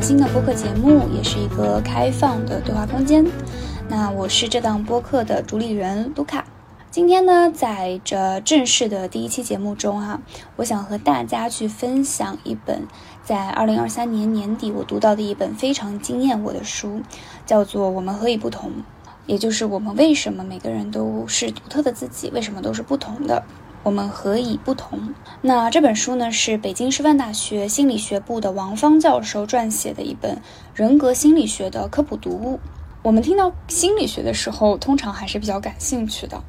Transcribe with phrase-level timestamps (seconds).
[0.00, 3.24] 新的播客节目，也是一个开放的对话空间。
[3.86, 6.46] 那我是这档播客的主理人卢卡。
[6.90, 10.22] 今天呢，在这正式的第一期节目中啊，
[10.56, 12.88] 我想和大家去分享一本
[13.22, 17.02] 在二零二三年年底我读到的一本非常惊艳我的书，
[17.44, 18.70] 叫做《我们何以不同》，
[19.26, 23.44] 也就是我们为什么每个人都是独特的自己，为什么都是不同的。
[23.82, 25.14] 我们何以不同？
[25.40, 30.42] 那这本书呢，是北京师范大学心理学部的王芳教授撰写的一本
[30.74, 32.60] 人格心理学的科普读物。
[33.02, 36.42] 我们听到心理学的时候，通常还是比较感兴趣的。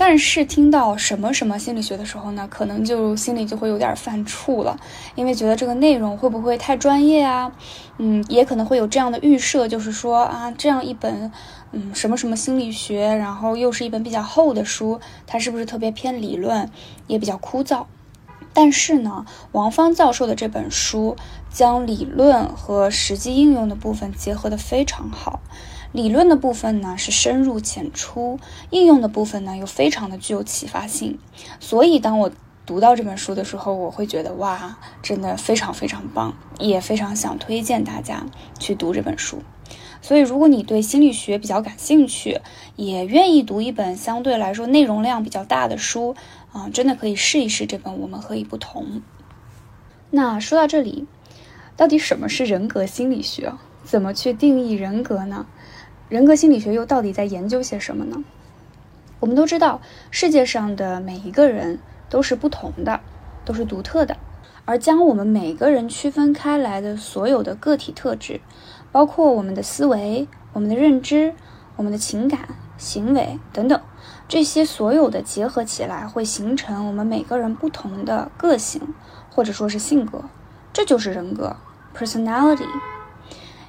[0.00, 4.78] 但是听到什么什么心理学的时候呢，可能就心里就会有点犯怵了，
[5.16, 7.50] 因为觉得这个内容会不会太专业啊？
[7.98, 11.32] 嗯，也可能会有这样的预设，就是说啊，这样一本
[11.72, 16.70] 嗯什么什么心理学，然后又是一本比较厚的书，它是不是特别偏理论，
[17.08, 17.86] 也比较枯燥？
[18.54, 21.16] 但是呢，王芳教授的这本书
[21.50, 25.40] 将理论和实际应用的部分结合得非常好。
[25.92, 28.38] 理论的部分呢是深入浅出，
[28.70, 31.18] 应用的部分呢又非常的具有启发性。
[31.60, 32.30] 所以当我
[32.66, 38.26] 读到这本书的时候，我会觉得哇，真的非常非常棒，也非常想推荐大家
[38.58, 39.42] 去读这本书。
[40.00, 42.40] 所以如果你对心理学比较感兴趣，
[42.76, 46.14] 也愿意读一本相对来说内容量比较大的书，
[46.52, 48.84] 啊，真的可以试一试这本《我们何以不同》。
[50.10, 51.06] 那说到这里，
[51.76, 53.52] 到底什么是人格心理学？
[53.84, 55.46] 怎么去定义人格呢？
[56.08, 58.24] 人格心理学又到底在研究些什么呢？
[59.20, 63.00] 我们都知道，世界上的每一个人都是不同的，
[63.44, 64.16] 都是独特的。
[64.64, 68.40] 而将我们每个人区分开来的所有的个体特质，
[68.90, 71.34] 包括我们的思维、我们的认知、
[71.76, 73.78] 我们的情感、行为等等，
[74.26, 78.94] 这些所有的结合起来，会形成我们每个人不同的个性，
[79.30, 80.24] 或者说是性格。
[80.72, 81.56] 这就是人格
[81.94, 82.66] （personality）。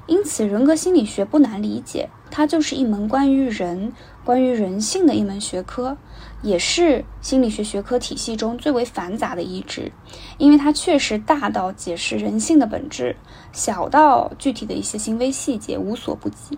[0.06, 2.09] 因此，人格心理学不难理解。
[2.31, 5.97] 它就是一门关于人、关于人性的一门学科，
[6.41, 9.91] 也是心理学学科体系中最为繁杂的一支，
[10.38, 13.16] 因为它确实大到解释人性的本质，
[13.51, 16.57] 小到具体的一些行为细节无所不及。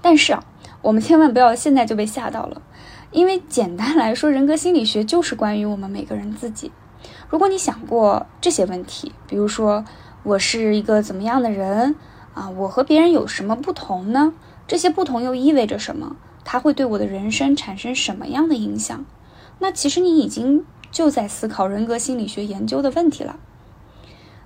[0.00, 0.44] 但是啊，
[0.82, 2.60] 我们千万不要现在就被吓到了，
[3.10, 6.72] 因为简单来说，人格心理学就是关于我们每个人自己。
[7.28, 9.84] 如果你想过这些问题，比如说
[10.22, 11.96] 我是一个怎么样的人
[12.34, 14.32] 啊，我和别人有什么不同呢？
[14.66, 16.16] 这些不同又意味着什么？
[16.44, 19.04] 它会对我的人生产生什么样的影响？
[19.58, 23.38] 那其实你已经就在思考人格心理学研究的问题了。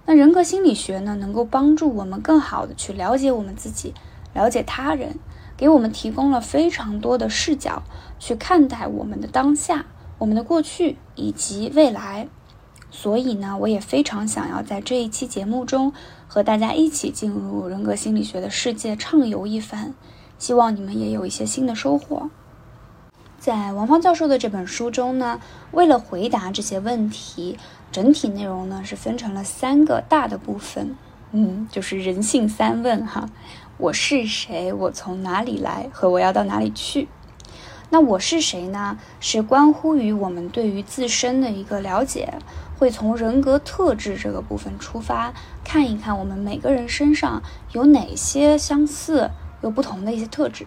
[0.05, 3.94] 那人格心理学呢，能够帮助我们更好的去了解我们自己，
[4.34, 5.19] 了解他人，
[5.56, 7.82] 给我们提供了非常多的视角
[8.19, 9.87] 去看待我们的当下、
[10.19, 12.28] 我们的过去以及未来。
[12.98, 15.92] 所以呢，我也非常想要在这一期节目中
[16.26, 19.92] 和大家一起进入人格心理学的世界，畅游一番。
[20.38, 22.30] 希望你们也有一些新的收获。
[23.38, 25.40] 在王芳教授的这本书中呢，
[25.72, 27.58] 为了回答这些问题，
[27.92, 30.96] 整体内容呢是分成了三个大的部分，
[31.32, 33.28] 嗯，就是人性三问哈：
[33.76, 34.72] 我是谁？
[34.72, 35.90] 我从哪里来？
[35.92, 37.08] 和我要到哪里去？
[37.88, 38.98] 那我是谁呢？
[39.20, 42.34] 是关乎于我们对于自身的一个了解，
[42.78, 45.32] 会从人格特质这个部分出发，
[45.64, 47.42] 看一看我们每个人身上
[47.72, 49.31] 有哪些相似。
[49.62, 50.66] 有不同的一些特质，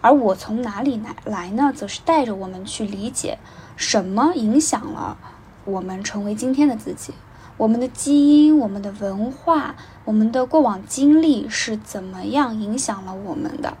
[0.00, 1.72] 而我从哪里来来呢？
[1.74, 3.38] 则是带着我们去理解
[3.76, 5.16] 什么影响了
[5.64, 7.14] 我们成为今天的自己，
[7.56, 13.76] 我们的基因、我们的文化、我们的过往经历是怎么样影响了我们的。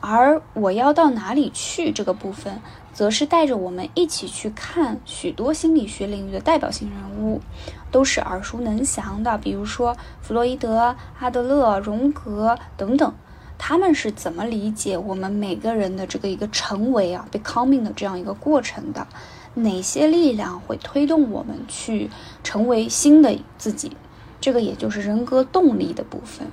[0.00, 2.60] 而我要到哪里去这个部分，
[2.96, 7.42] 则是带着我们一起去看许多心理学领域的代表性人物，
[7.90, 13.12] 都是耳熟能详的，比如说弗洛伊德、阿德勒、荣格等等。
[13.58, 19.06] 他们是怎么理解我们每个人的这个一个成为啊，becoming 的这样一个过程的？
[19.52, 22.08] 哪些力量会推动我们去
[22.42, 23.94] 成为新的自己？
[24.40, 26.46] 这个也就是人格动力的部分。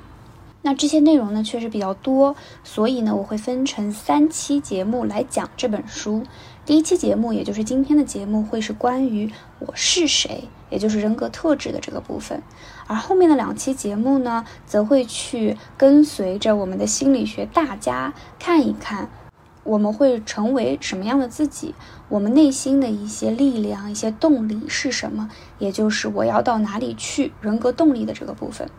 [0.66, 6.24] 那这些内容呢，确实比较多，所以呢，我会分成三期节目来讲这本书。
[6.66, 9.30] 第一期节目，也就是今天的节目，会是关于
[9.60, 12.42] 我是谁，也就是人格特质的这个部分。
[12.88, 19.10] 而后面的两期节目呢，则会去跟随着我们的心理学大家看一看，
[19.66, 21.76] 我们会成为什么样的自己，
[22.08, 25.30] 我们内心的一些力量、一些动力是什么，
[25.60, 28.70] 也就是我要到哪里去，人格动力的这个部分。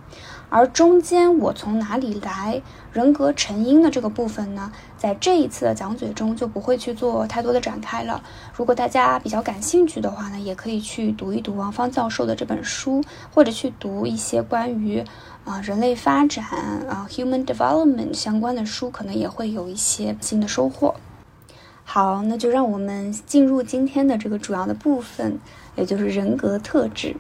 [0.54, 2.62] 而中间我从哪里来，
[2.92, 8.22] 人格成因的这个部分呢，在这一次的讲嘴中就不会去做太多的展开了。
[8.54, 13.02] 如果大家比较感兴趣的话呢，也可以去读一读王芳教授的这本书，
[13.34, 15.04] 或者去读一些关于
[15.44, 16.44] 啊人类发展
[16.88, 20.94] 啊 human development 相关的书，可能也会有一些新的收获。
[21.82, 25.40] 好，那就让我们进入今天的这个主要的部分，
[25.74, 27.16] 也就是人格特质。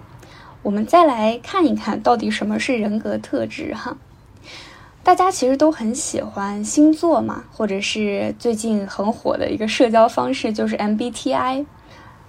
[0.64, 3.98] 我们再来看一看到底什么是人格特质哈。
[5.02, 11.66] 大家其实都很喜欢星座嘛，或者是最近很火的一个社交方式就是 MBTI。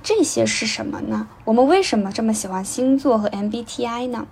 [0.04, 1.30] 这些是什么呢？
[1.46, 4.28] 我们为什么这么喜欢星座和 MBTI 呢？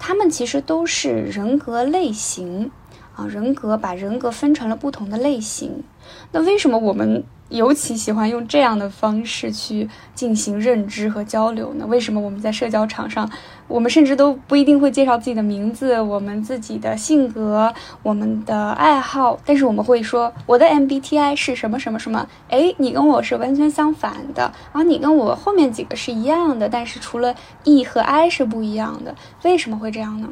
[0.00, 2.72] 它们其实都是人格类型
[3.14, 5.84] 啊，人格把人格分成了不同的类型。
[6.32, 7.22] 那为什么我们？
[7.48, 11.86] 尤其喜欢用这样的方式去进行认知和交流呢？
[11.86, 13.28] 为什么我们在社交场上，
[13.66, 17.72] 我们甚至都不一定会介绍自己的名字、我们自己的性格、
[18.02, 22.26] 我们的爱好，但是我们会说我的 MBTI 是什么什么什么？
[22.50, 24.42] 哎，你跟我是完全相反的，
[24.72, 27.34] 然后你跟我后面几个是一样的，但是除了
[27.64, 30.28] E 和 I 是不一样的，为什么会这样呢？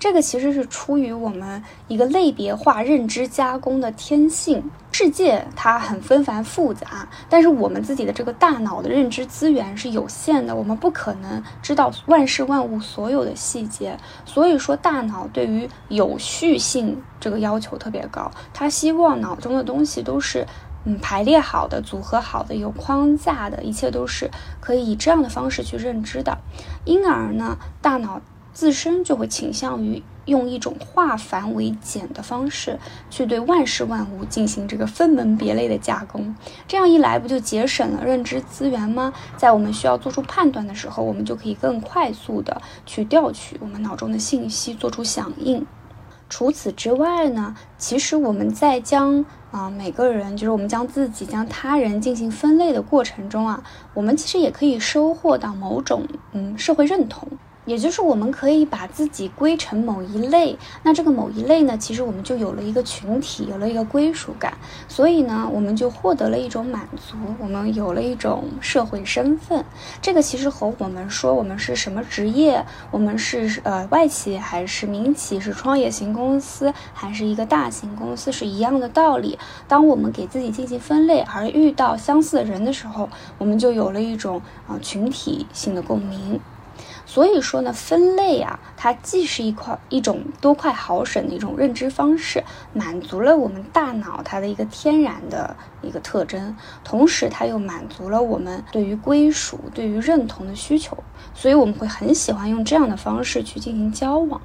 [0.00, 4.70] 这个其实是出于我们一个类别化认知加工的天性。
[4.92, 13.96] 世界它很纷繁复杂，但是我们自己的这个大脑的认知资源是有限的，我们不可能知道万事万物所有的细节。
[14.24, 20.46] 所以说，大脑对于有序性这个要求特别高，它希望脑中的东西都是
[20.84, 24.30] 嗯排列好的、组合好的、有框架的，一切都是
[24.60, 26.36] 可以以这样的方式去认知的。
[26.84, 28.20] 因而呢，大脑。
[28.52, 36.34] 自身就会倾向于用一种化繁为简的方式去对万事万物进行这个分门别类的加工，
[36.68, 39.12] 这样一来不就节省了认知资源吗？
[39.36, 45.66] 在我们需要做出判断的时候，我们就可以更快速的去调取我们脑中的信息，做出响应。
[46.28, 53.64] 除此之外呢，其实我们在将啊每个人，就是我们将自己、将他人进行分类的过程中啊，
[53.94, 57.26] 我们其实也可以收获到某种嗯社会认同。
[57.70, 64.54] 也就是我们可以把自己归成某一类，那这个某一类呢，其实我们就有了一个群体，有了一个归属感，
[64.88, 69.64] 所以呢，我们就获得了一种满足，我们有了一种社会身份。
[70.02, 79.38] 这个其实和我们说我们是什么职业，我们是呃外企还是民企，是创业型公司还是一个大型公司是一样的道理。
[79.68, 83.08] 当我们给自己进行分类，而遇到相似的人的时候，
[83.38, 86.40] 我们就有了一种啊群体性的共鸣。
[87.12, 100.96] 所以说呢，分类啊，它既是一块一种多快好省的一种认知方式，满足了我们大脑它的一个天然的一个特征，同时它又满足了我们对于归属、对于认同的需求，
[101.34, 104.40] 所以我们会很喜欢用这样的方式去进行交往。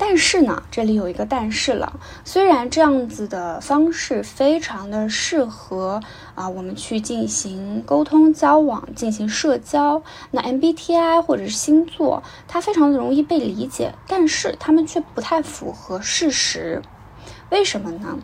[0.00, 2.00] 但是呢，这里有一个但是了。
[2.24, 6.00] 虽然这样子的方式非常的适合
[6.36, 16.80] 啊，我们去进行沟通交往、进行社交，那 MBTI 或者是星座，它非常的容易被理解，但是它们却不太符合事实。
[17.50, 18.18] 为什么呢？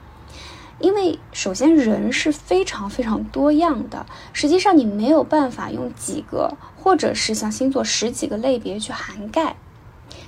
[0.80, 9.56] 因为首先人是非常非常多样的，实际上你没有办法用几个，或者是像星座十几个类别去涵盖。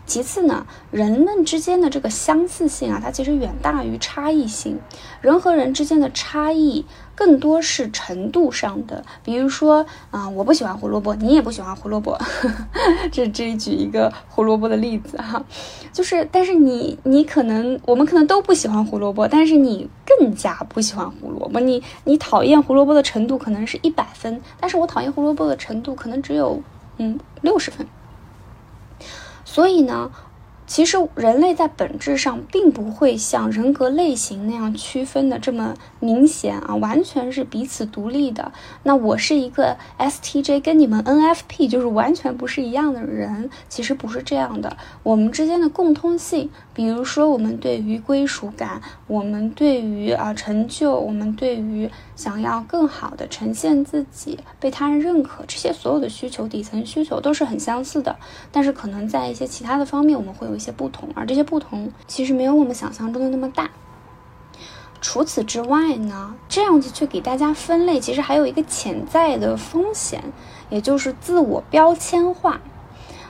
[0.07, 4.79] 其次呢，人们之间的这个相似性啊，它其实远大于差异性。
[5.21, 6.85] 人和人之间的差异
[7.17, 9.05] 更多是程度上的。
[9.25, 15.45] 比如说，啊，我不喜欢胡萝卜，你也不喜欢胡萝卜，呵 呵这这里举一个胡萝卜的例子哈，
[15.93, 21.59] 就是，但是你你可能我们可能都不喜欢胡萝卜，但是你更加不喜欢胡萝卜。
[21.59, 26.63] 你你讨厌胡萝卜的程度可能是一百分，但是我讨厌胡萝卜的程度可能只有
[26.99, 27.85] 嗯六十分。
[29.49, 30.11] 所以呢，
[30.67, 38.51] 其实人类在本质上并不会像人格类型那样区分的这么明显啊，完全是彼此独立的。
[38.83, 44.77] 那我是一个 STJ，跟你们 NFP 就是完全不是一样的人，其实不是这样的。
[45.05, 46.51] 我们之间的共通性。
[46.75, 58.17] 比如说，我们对于归属感，我们对于啊成就，我们对于想要更好的呈现自己，被他人认可，这些所有的需求，底层需求都是很相似的。
[58.51, 63.71] 但是，可能在一些其他的方面，我们会有一些不同，而这些不同其实没有我们想象中的那么大。
[65.03, 70.25] 除此之外呢，这样子去给大家分类，其实还有一个潜在的风险，
[70.71, 72.61] 也就是自我标签化。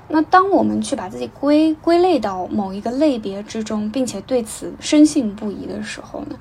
[0.08, 6.36] 那当我们去把自己归归类到某一个类别之中，并且对此深信不疑的时候呢，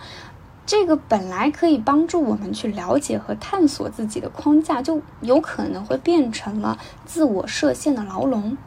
[0.66, 8.58] 这个本来可以帮助我们去了解和探索自己的框架，就有可能会变成了自我设限的牢笼。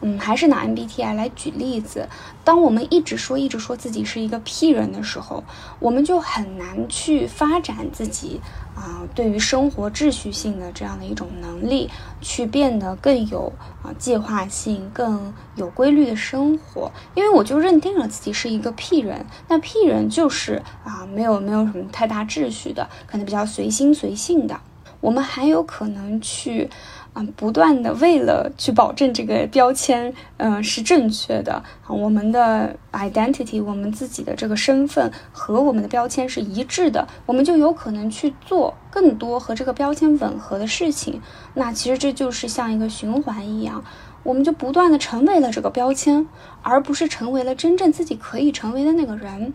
[0.00, 2.08] 嗯，还是拿 MBTI 来举例子。
[2.44, 5.42] 当我们一直说、一直说自己是一个 P 人的时候，
[5.80, 8.40] 我们就很难去发展自己
[8.74, 11.90] 啊，对于生活秩序性的这样的一种能力，
[12.20, 13.52] 去变得更有
[13.82, 16.90] 啊计划性、更有规律的生活。
[17.14, 24.58] 因为我就认定了自己是一个 P 人，那 P 人就是啊，没有没有什么太大秩序的，可能比较随心随性的。
[25.00, 26.70] 我们还有可能去。
[27.26, 41.20] 不断的为了去保证这个标签，嗯，是正确的，我们的 identity，我们自己的这个身份和我们的标签是一致的，我们就有可能去做更多和这个标签吻合的事情。
[41.54, 43.84] 那其实这就是像一个循环一样，
[44.22, 46.26] 我们就不断的成为了这个标签，
[46.62, 49.54] 而不是成为了真正自己可以成为的那个人。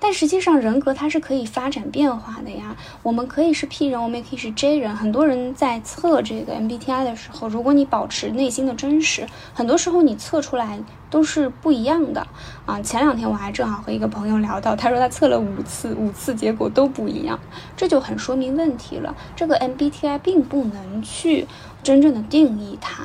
[0.00, 2.76] 但实际上，人格它是可以发展变化的呀。
[3.02, 4.94] 我们可以是 P 人，我们也可以是 J 人。
[4.94, 10.78] 很多人在测这个 MBTI 的时候，如果你保持内心的真实，很多时候你测出来
[11.10, 12.26] 都是不一样的
[12.66, 12.80] 啊。
[12.80, 17.38] 前两天我还正好和一个朋友聊到，他说他测了五次，五次结果都不一样，
[17.76, 19.14] 这就很说明问题了。
[19.34, 21.46] 这个 MBTI 并不能去
[21.82, 23.04] 真正的定义它。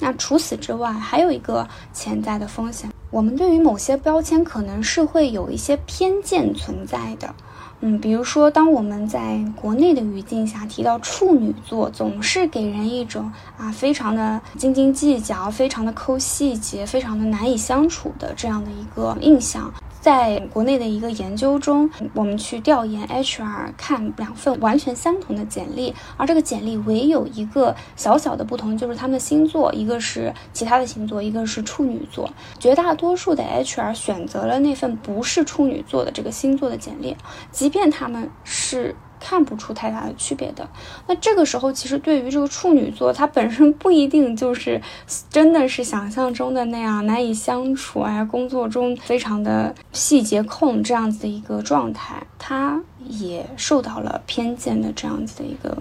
[0.00, 2.90] 那除此之外，还有一个潜在的风险。
[3.12, 7.34] 我们对于某些标签可能是会有一些偏见存在的，
[7.82, 19.70] 嗯，比如说，当我们在国内的语境下提到处女座，总是给人一种啊，非常的斤斤计较，非常的抠细节，非常的难以相处的这样的一个印象。
[20.02, 32.28] 在国内的一个研究中，我们去调研 HR 看两份完全相同的简历，而这个简历唯有一个小小的不同，就是他们的星座，一个是其他的星座，一个是处女座。
[32.58, 37.16] 绝大多数的 HR 选择了那份不是处女座的这个星座的简历，
[37.52, 38.96] 即便他们是。
[39.24, 40.68] 看不出太大的区别的，
[41.06, 44.82] 那这个时候其实对于这个处女座，他本身不一定就是
[45.30, 55.78] 真的是想象中的那样难以相处啊，工作中非常的细节控这样子的一个状态，他也受到了偏见的这样子的一个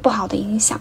[0.00, 0.80] 不好的影响。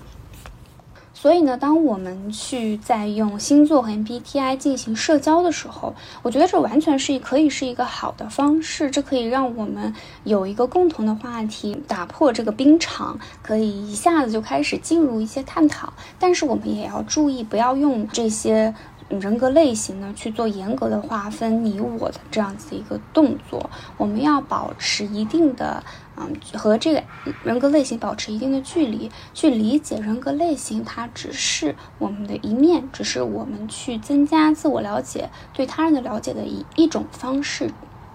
[1.24, 15.94] 所以呢，当我们去在用星座和 MBTI 进行社交的时候，我觉得这完全是可以是一个好的方式，这可以让我们有一个共同的话题，打破这个冰场，可以一下子就开始进入一些探讨。
[16.20, 18.76] 但是我们也要注意，不要用这些。
[19.10, 25.84] 人格类型呢，去做严格的划分你我的这样子一个动作，我们要保持一定的，
[26.16, 27.04] 嗯，和这个
[27.44, 37.72] 人格类型保持一定的距离，去理解人格类型，它只是我们的一面，只是我们去增加自我了解、对他人的了解的一一种方式，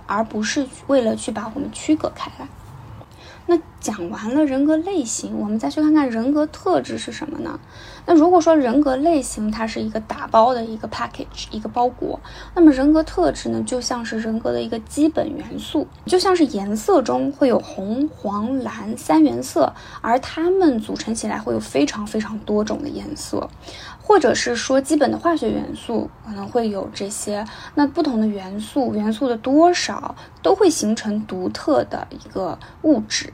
[0.06, 2.48] 而不是为了去把我们区隔开来。
[3.50, 7.58] 那讲完了人格类型，我们再去看看人格特质是什么呢？
[8.04, 12.20] 那如果说人格类型它是一个打包的一个 package 一个包裹，
[12.54, 23.48] 那么人格特质呢，就像是人格的一个基本元素，就像是颜色中会有红、黄、蓝三原色，而它们组成起来会有非常非常多种的颜色，
[24.08, 33.30] 或者是说基本的化学元素可能会有这些，那不同的元素元素的多少都会形成独特的一个物质。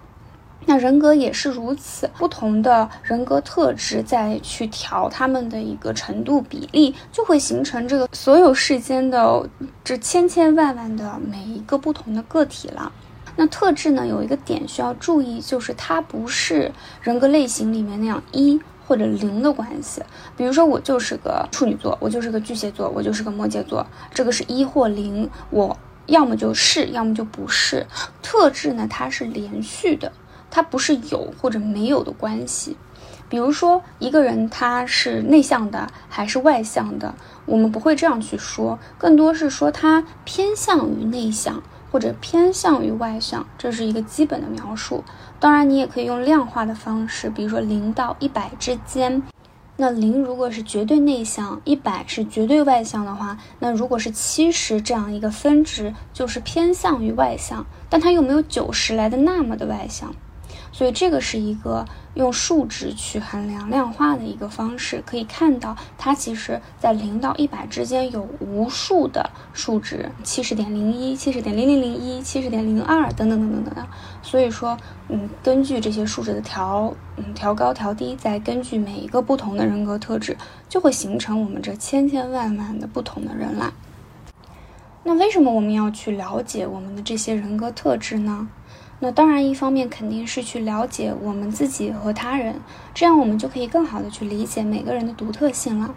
[0.66, 9.48] 那人格也是如此，不同的人格特质再去调他们的一个程度比例，就会形成这个所有世间的
[9.84, 12.90] 这千千万万的每一个不同的个体了。
[13.36, 20.02] 那特质呢，有一个点需要注意，就是它不是人格类型里面那样一或者零的关系。
[20.36, 25.76] 比如说，我就是个处女座，我就是个巨蟹座，我就是个摩羯座，这个是一或零，我
[26.06, 27.86] 要么就是，要么就不是。
[28.22, 30.12] 特质呢，它是连续的。
[30.50, 32.76] 它不是有或者没有的关系，
[33.28, 37.12] 比如说一个人他是内向的还是外向的，
[37.44, 41.60] 我们不会这样去说，更多是说他偏向于内向
[41.90, 45.02] 或者偏向于外向，这是一个基本的描述。
[45.44, 49.22] 当然，你也可以用量化的方式，比如说零到一百之间，
[49.76, 60.14] 那零如果是绝对内向，一百是绝对外向的话，那如果是七十这样一个分值，就是偏向于外向，但它又没有九十来的那么的外向。
[60.74, 73.86] 所以这个是一个用数值去衡量量化的一个方式，可以看到它其实在零到一百之间有无数的数值，七十点零一、七十点零零零一、七十点零二等等等等等等。
[74.20, 74.76] 所以说，
[75.08, 80.36] 嗯，根据这些数值的调，嗯，调高调低，再根据每一个不同的人格特质，
[80.68, 83.72] 就会形成我们这千千万万的不同的人啦。
[85.04, 88.48] 那为什么我们要去了解我们的这些人格特质呢？
[89.00, 92.60] 那当然，一方面肯定是去了解我们自己和他人，
[92.94, 95.94] 这样我们就可以更好的去理解每个人的独特性了。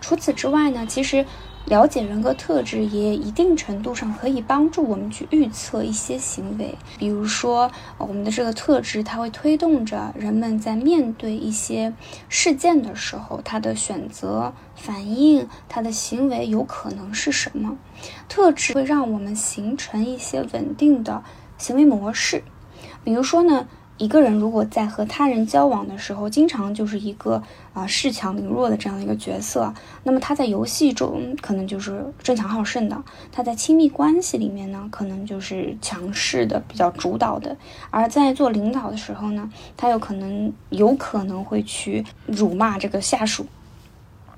[0.00, 1.24] 除此之外呢，其实
[1.66, 6.74] 了解人格特质也一定程度上可以帮助我们去预测一些行为。
[6.98, 11.94] 比如说，我们的这个特质，它会推动着人们在面对一些
[12.28, 17.78] 事件的时候，他的选择、反应、他的行为有可能是什么？
[18.28, 21.22] 特质会让我们形成一些稳定的。
[21.60, 22.42] 行为模式，
[23.04, 27.42] 比如说呢，一个人如果在和他人交往的时候，经常就是一个
[27.74, 29.74] 啊恃强凌弱的这样的一个角色，
[30.04, 32.96] 那么他在游戏中可能就是争强好胜的；
[33.30, 37.54] 他在亲密关系里面呢，可能就是强势的、比较主导的；
[37.90, 43.44] 而在做领导的时候呢，他有可能有可能会去辱骂这个下属。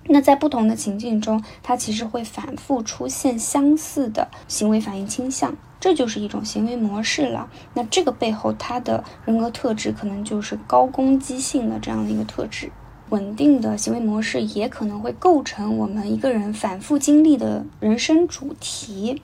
[0.06, 5.54] 那在不同的情境中，他其实会反复出现相似的行为反应倾向。
[5.82, 7.50] 这就是一种行为模式了。
[7.74, 12.70] 那这个背后，他的人格特质可能就是高攻击性的这样的一个特质。
[13.10, 19.20] 稳定的行为模式也可能会构成我们一个人反复经历的人生主题。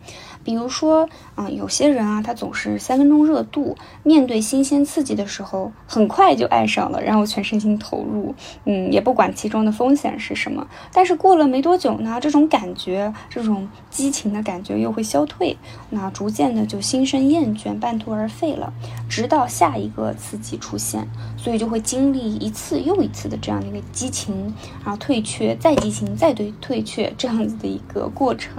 [0.49, 10.67] 比如说，啊，有些人啊，他总是三分钟热度，面对新鲜刺激的时候，很快就爱上了，然后全身心投入，嗯，也不管其中的风险是什么。
[10.91, 15.55] 但是过了没多久呢，这种感觉，这种激情的感觉又会消退，
[15.91, 18.73] 那逐渐的就心生厌倦，半途而废了，
[19.07, 28.51] 直到下一个刺激出现，所以就会经历一次又一次的这样的一个激情，然后退却，再激情，再退退却这样子的一个过程。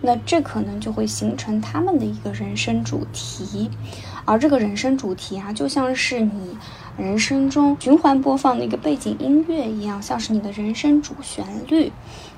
[0.00, 1.31] 那这可能就会形。
[1.36, 3.70] 成他们的一个人生主题，
[4.24, 6.56] 而这个人生主题啊，就像是你
[6.96, 11.92] 人生中循环播放的一个背景音乐一样，像是你的人生主旋律。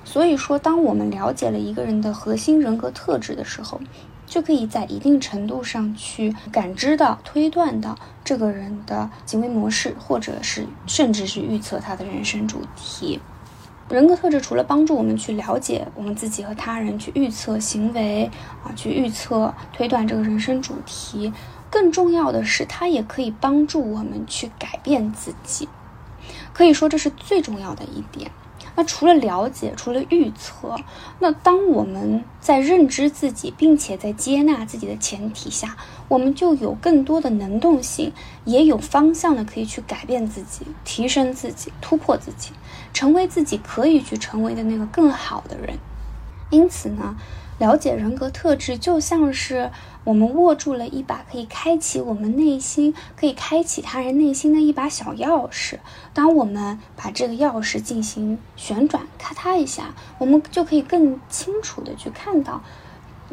[0.05, 3.81] 所以说，当我们了解了一个人的核心人格特质的时候，
[4.27, 13.21] 就可以在一定程度上去感知到、推断到这个人的行为模式，或者是甚至是预测他的人生主题。
[13.91, 18.31] 人格特质除了帮助我们去了解我们自己和他人，去预测行为
[18.65, 21.33] 啊，去预测推断这个人生主题，
[21.71, 25.69] 更重要的是，它也可以帮助我们去改变自己。
[26.55, 28.31] 可以说，这是最重要的一点。
[28.77, 30.77] 那除了了解，除了预测，
[31.19, 35.77] 那当我们在认知自己，并且在接纳自己的前提下，
[36.09, 38.13] 我们就有更多的能动性，
[38.45, 42.51] 也有方向的可以去改变自己、提升自己、突破自己，
[42.93, 45.79] 成为自己可以去成为的那个更好的人。
[46.51, 47.17] 因此呢。
[47.59, 49.71] 了解人格特质，就像是
[50.03, 55.79] 我们握住了一把可以开启我们内心、可以开启他人内心的一把小钥匙。
[56.13, 62.61] 当我们把这个钥匙进行旋转，咔嗒一下，我们就可以更清楚的去看到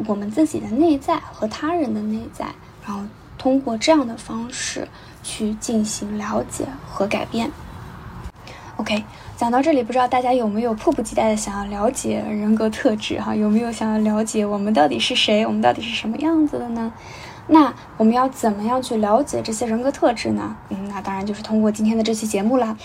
[0.05, 2.53] 我们自己的内在和他人的内在，
[2.86, 3.03] 然后
[3.38, 4.88] 通过这样的方式
[5.23, 7.51] 去进行了解和改变。
[8.82, 9.04] OK。
[9.38, 13.36] 讲到这里，不知道大家有没有迫不及待的想要了解人格特质哈？
[13.36, 16.91] 有没有想要了解我们到底是谁，我们到底是什么样子的呢？
[17.48, 20.56] 那我们要怎么样去了解这些人格特质呢？
[20.70, 22.78] 嗯，那当然就是通过今天的这期节目啦。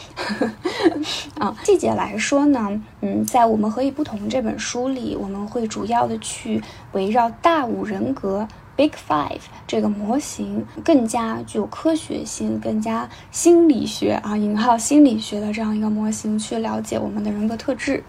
[1.39, 8.47] 啊，细节来说呢，嗯，在《我们何以不同》这本书里，我们会主要的去围绕大五人格。
[8.77, 18.05] Big Five 这个模型更加具有科学性，更加心理学啊引号心理学的这样一个模型去了解我们的人格特质。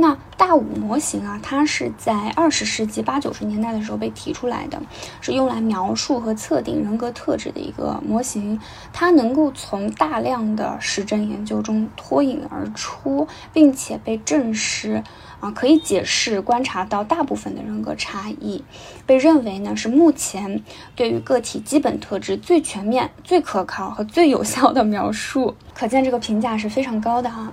[0.00, 4.80] 那大五模型啊，它是在二十世纪八九十年代的时候被提出来的，
[5.20, 8.60] 是用来描述和测定人格特质的一个模型。
[8.92, 15.02] 它能够从大量的实证研究中脱颖而出，并且被证实。
[15.40, 18.64] 啊，可以解释观察到大部分的人格差异，
[19.06, 20.62] 被认为呢是目前
[20.96, 25.54] 对于个体基本特质最全面、最可靠和最有效的描述。
[25.74, 27.52] 可见这个评价是非常高的哈。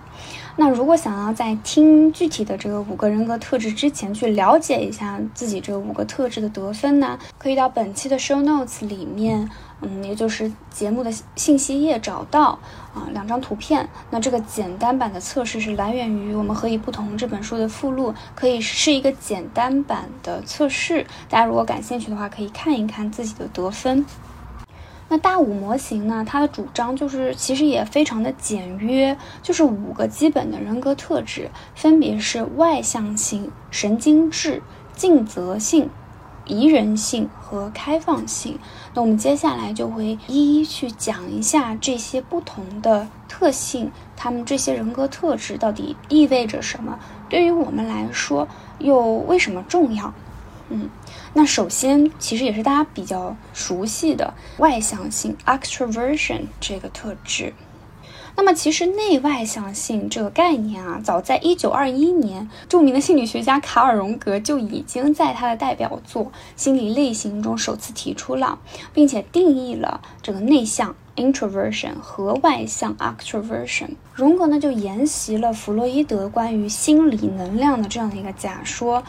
[0.57, 9.49] 那如果想要在听具体的这个五个人格特质之前去了解一下自己这五个特质的得分呢，可以到本期的 show notes 里面。
[9.81, 12.57] 嗯，也就是节目的信息页找到
[12.95, 13.88] 啊两张图片。
[14.10, 21.05] 那这个简单版的测试是来源于《我们何以不同》这本书的附录，可以是一个简单版的测试。
[21.29, 24.03] 大家如果感兴趣的话，可以看一看自己的得分。
[25.08, 34.63] 那大五模型呢，它的主张就是其实也非常的简约，就是五个基本的人格特质，分别是外向性、神经质、
[34.95, 35.91] 尽责性。
[36.45, 38.60] 宜人性和开放性，
[38.93, 46.99] 那我们接下来就会一一去讲一下这些不同的特性，他们这些人格特质到底意味着什么？
[47.29, 48.47] 对于我们来说
[48.79, 50.13] 又为什么重要？
[50.69, 50.89] 嗯，
[51.34, 57.53] 那首先其实也是大家比较熟悉的外向性 （extraversion） 这个特质。
[58.37, 68.59] 那么其实内外向性这个概念啊，早在一九二一年，著名的心理学家卡尔荣格就已经在他的代表作《心理类型》中首次提出了，
[68.93, 73.91] 并且定义了这个内向 （introversion） 和外向 （extroversion）。
[74.13, 79.03] 荣格呢就沿袭了弗洛伊德关于心理能量的这样的一个假说。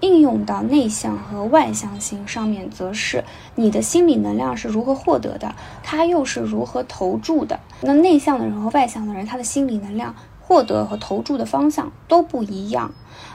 [0.00, 7.60] 应用到内向和外向型上面，则是你的心理能量是如何获得的，它又是如何投注的。
[7.82, 12.92] 那内向的人和外向的人，他的心理能量获得和投注的方向都不一样。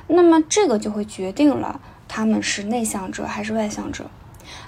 [0.08, 4.06] 那么这个就会决定了他们是内向者还是外向者。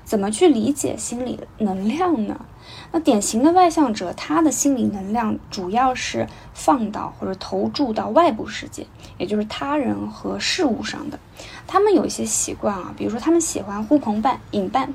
[0.04, 2.46] 怎么去理解心理能量呢？
[2.92, 11.20] 那典型的外向者，他的心理能量主要是放到或者投注到外部世界，也就是他人和事物上的。
[11.68, 14.94] 他们有一些习惯啊，比如说他们喜欢呼朋伴引伴，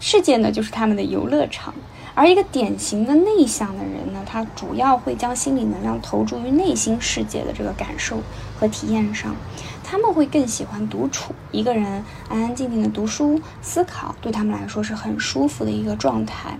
[0.00, 1.74] 世界呢就是他们的游乐场。
[2.14, 8.20] 而一个典型的内向的人呢，他主要会将心理能量投注于内心世界的这个感受
[8.58, 9.36] 和体验上。
[9.84, 16.58] 他们会更喜欢独处，一个人安安静静的读书、思考，对他们来说是很舒服的一个状态。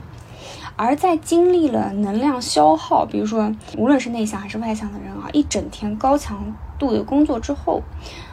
[0.79, 7.83] 而在经历了能量消耗，比如说无论是内向还是外向的人啊，一整天高强度的工作之后，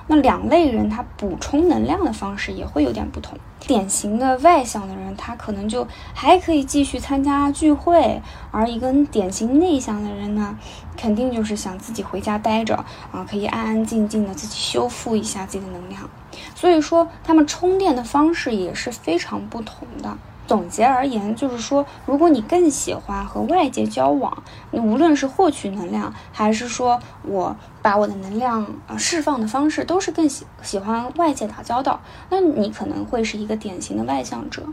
[0.05, 3.36] 那两类人他补充能量的方式也会有点不同。
[3.62, 10.55] 典型的外向的人，他可能就还可以继续参加聚会，而一个典型内向的人呢，
[10.95, 12.75] 肯定就是想自己回家待着
[13.12, 16.08] 啊，可以安安静静的自己修复一下自己的能量。
[16.53, 20.15] 所以说，他们充电的方式也是非常不同的。
[20.47, 34.63] 总结而言，就是说，如果你更喜欢和外界交往，你无论是获取能量，还是说我把我的能量呃释放的方式，都是更喜喜欢外界打交道，那你可能会是一个典型的外向者。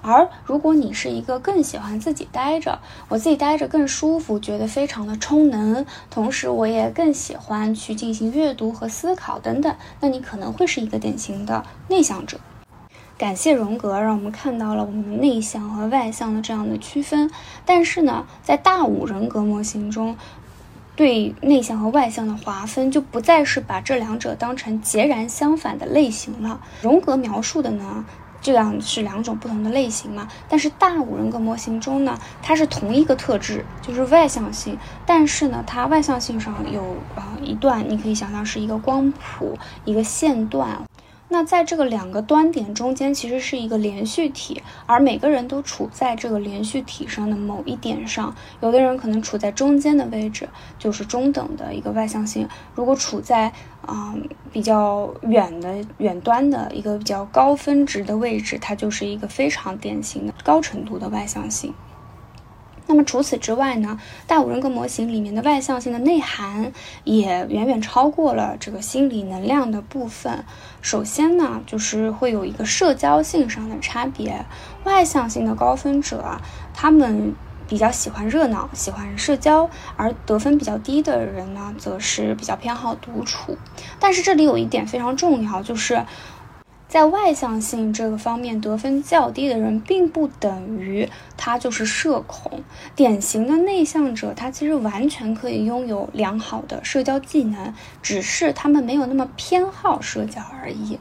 [0.00, 2.78] 而如果你是一个更喜欢自己待着，
[3.08, 12.38] 我自己待着更舒服，觉得非常的充能，同时我也更喜欢去进行阅读和思考等等，那你可能会是一个典型的内向者。
[13.18, 17.28] 感谢荣格，让我们看到了我们内向和外向的这样的区分。
[17.66, 20.16] 但是呢，在大五人格模型中，
[20.94, 26.60] 对内向和外向的划分就不再是把这两者当成截然相反的类型了。
[26.80, 28.04] 荣格描述的呢，
[28.40, 30.28] 这样是两种不同的类型嘛？
[30.48, 34.78] 但是大五人格模型中呢，它是同一个特质，就是外向性。
[35.04, 36.82] 但是呢，它外向性上有
[37.16, 40.80] 啊一段，你可以想象是一个光谱，一个线段。
[41.30, 48.34] 那在这个两个端点中间，其实是一个连续体，而每个人都处在这个连续体上的某一点上。
[48.62, 54.14] 有的人可能处在中间的位置，就是中等的一个外向性；如果处在啊
[54.50, 61.74] 比较远的远端的一个比较高分值的位置，它就是一个非常典型的高程度的外向性。
[62.90, 66.72] 那么除此之外呢，大五人格模型里面的外向性的内涵
[67.04, 70.42] 也远远超过了这个心理能量的部分。
[70.90, 74.46] 首先呢，就是会有一个社交性上的差别。
[74.84, 76.40] 外向性的高分者啊，
[76.72, 77.34] 他们
[77.68, 83.58] 比较喜欢热闹，喜欢社交；而得分比较低的人呢，则是比较偏好独处。
[84.00, 86.02] 但是这里有一点非常重要，就是。
[86.88, 92.64] 在外向性这个方面得分较低的人，并不等于他就是社恐。
[92.96, 100.98] 典型的内向者，他其实完全可以拥有良好的社交技能，只是他们没有那么偏好社交而已。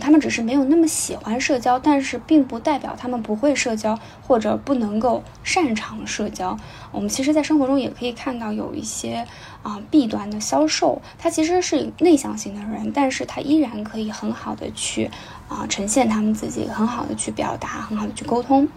[0.00, 6.56] 他们只是没有那么喜欢社交，但是并不代表他们不会社交或者不能够擅长社交。
[6.92, 9.26] 我们其实，在生活中也可以看到有一些。
[9.64, 15.10] 啊弊端的销售，他其实是内向型的人，但是他依然可以很好的去
[15.48, 18.68] 啊呈现他们自己，很好的去表达，很好的去沟通。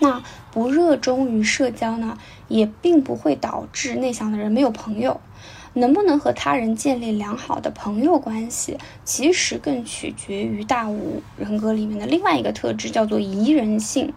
[0.00, 5.20] 那不热衷于社交呢，也并不会导致内向的人没有朋友。
[5.74, 14.12] 能不能和他人建立良好的朋友关系，其实更取决于大五人格里面的另外一个特质，叫做宜人性。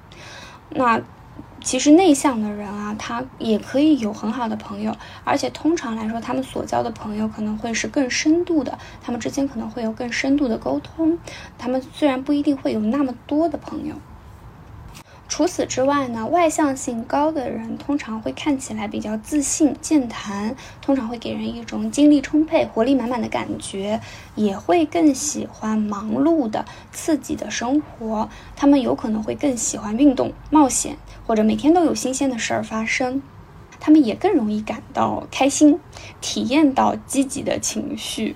[0.69, 1.01] 那。
[1.59, 11.17] 其实内向的人啊，他也可以有很好的朋友，而且通常来说，他们所交的朋友可能会是更深度的，他们之间可能会有更深度的沟通。
[11.57, 13.95] 他们虽然不一定会有那么多的朋友。
[15.29, 23.99] 除此之外呢，外向性高的人通常会看起来比较自信、健谈，通常会给人一种精力充沛、活力满满的感觉，
[24.35, 28.29] 也会更喜欢忙碌的、刺激的生活。
[28.55, 33.21] 他们有可能会更喜欢运动、冒险，或者每天都有新鲜的事儿发生。
[33.79, 35.79] 他们也更容易感到开心，
[36.19, 38.35] 体验到积极的情绪。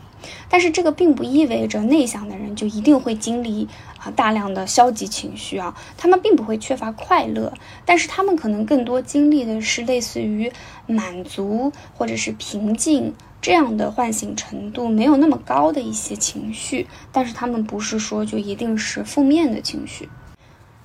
[0.50, 3.68] 但是这个并不意味着内向的人就一定会经历
[4.04, 7.54] 啊大量的消极情绪啊，他们并不会缺乏快乐，
[7.86, 10.52] 但是他们可能更多经历的是类似于
[10.88, 20.10] 满足或者是平静这样的唤醒程度没有那么高的一些情绪，但是他们不是说就一定是负面的情绪。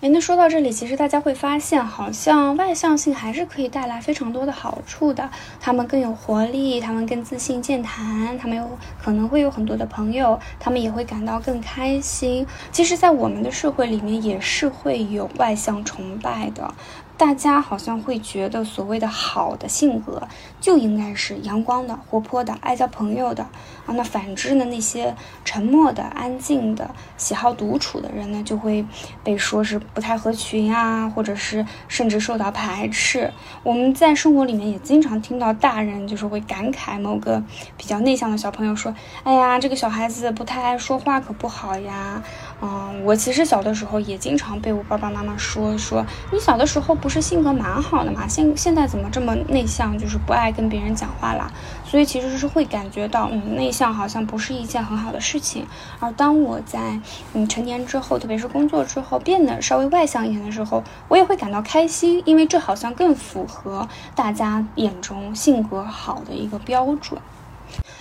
[0.09, 5.29] 那说到这里，其实大家会发现，好像外向性还是可以带来非常多的好处的。
[5.61, 12.47] 他们更有活力，他们更自信健谈，他们有可能会有很多的朋友，他们也会感到更开心。
[12.71, 16.73] 其实，在我们的社会里面，也是会有外向崇拜的。
[17.19, 20.29] 大家好像会觉得，所谓的好的性格
[20.61, 23.47] 就应该是阳光的、活泼的、爱交朋友的
[23.87, 23.95] 啊。
[23.95, 28.85] 那反之呢，那些沉默的、安静的、喜好独处的人呢，就会
[29.25, 33.33] 被说是不太合群啊，或者是甚至受到排斥。
[33.63, 37.43] 我们在生活里面也经常听到大人就是会感慨某个
[37.77, 38.95] 比较内向的小朋友说
[39.25, 42.23] ：“哎呀，这个小孩子不太爱说话，可不好呀。”
[42.63, 51.51] 嗯，我其实小的时候也经常被我爸爸妈妈说说，你小的时候不是性格蛮好的嘛，现现在怎么这么内向，就是不爱跟别人讲话啦。
[51.85, 55.67] 所以其实是会感觉到，嗯，内向好像不是一件很好的事情。
[56.01, 56.99] 而当我在
[57.35, 67.21] 嗯成年之后，特别是工作之后变得稍微外向一点的时候，我也会感到开心，因为这好像更符合大家眼中性格好的一个标准。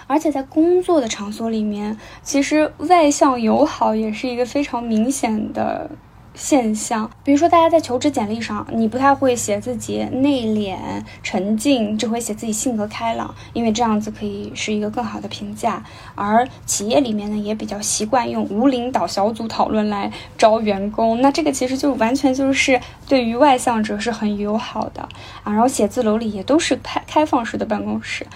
[0.07, 5.89] 而且在工作的场所里面，其实外向友好也是一个非常明显的。
[6.35, 10.77] 现象，比如说大家在求职简历上，你不太会写自己内敛
[11.23, 15.81] 沉静，只会写自己性格开朗，因为这样子可以是一个更好的评价。
[16.13, 25.01] 而企业里面呢，也比较习惯用无领导小组讨论来招员工，那这个其实就完全就是对于外向者是很友好的
[25.43, 25.51] 啊。
[25.51, 28.27] 然后写字楼里也都是开开放式的办公室，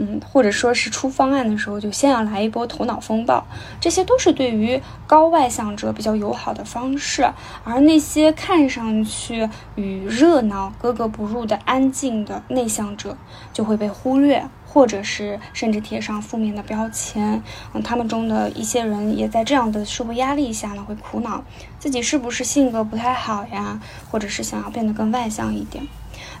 [0.00, 3.44] 嗯，或者说是出方案的时候就先要来一波头脑风暴，
[3.80, 7.28] 这些都是对于高外向者比较友好的方式。
[7.64, 13.16] 而那些看上去与热闹格格不入的安静的内向者，
[13.52, 17.42] 就会被忽略，或者是甚至贴上负面的标签。
[17.74, 21.42] 嗯，他们中的一些人也在这样的社会压力下呢，会苦恼
[21.80, 23.80] 自己是不是性格不太好呀，
[24.12, 25.84] 或者是想要变得更外向一点。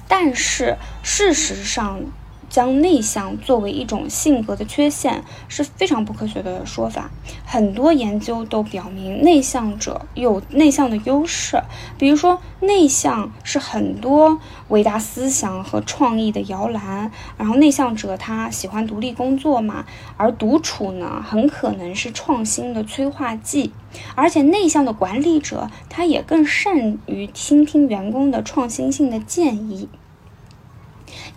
[0.06, 2.00] 但是事实上，
[2.48, 7.10] 将内向作为一种性格的缺陷是非常不科学的说法。
[7.44, 11.62] 很多研究都表明，内向者有内向的优势。
[11.98, 17.10] 比如说，内向是很多伟大思想和创意的摇篮。
[17.36, 19.84] 然后，内向者他喜欢独立工作嘛，
[20.16, 23.72] 而独处呢，很可能是创新的催化剂。
[24.14, 29.88] 而且，内向的管理者他也更善于倾听员工的创新性的建议。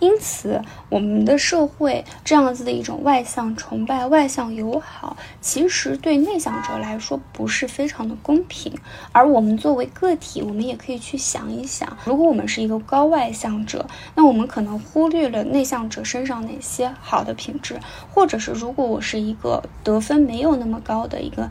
[0.02, 8.74] 因此，我们的社会这样子的一种外向崇拜、外向友好，其实对内向者来说不是非常的公平。
[9.12, 13.86] 而我们作为个体，我们也可以去想一想，如果我们是一个高外向者，
[14.16, 17.78] 那我们可能忽略了内向者身上哪些好的品质，
[18.12, 21.48] 或者是如果我是一个得分没有那么高的一个。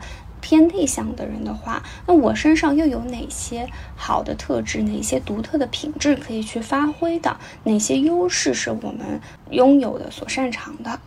[0.52, 7.38] 偏内向的人的话，那我身上又有哪些好的特质，哪些独特的品质可以去发挥的？
[7.64, 9.18] 哪些优势是我们
[9.50, 11.00] 拥有的、所擅长的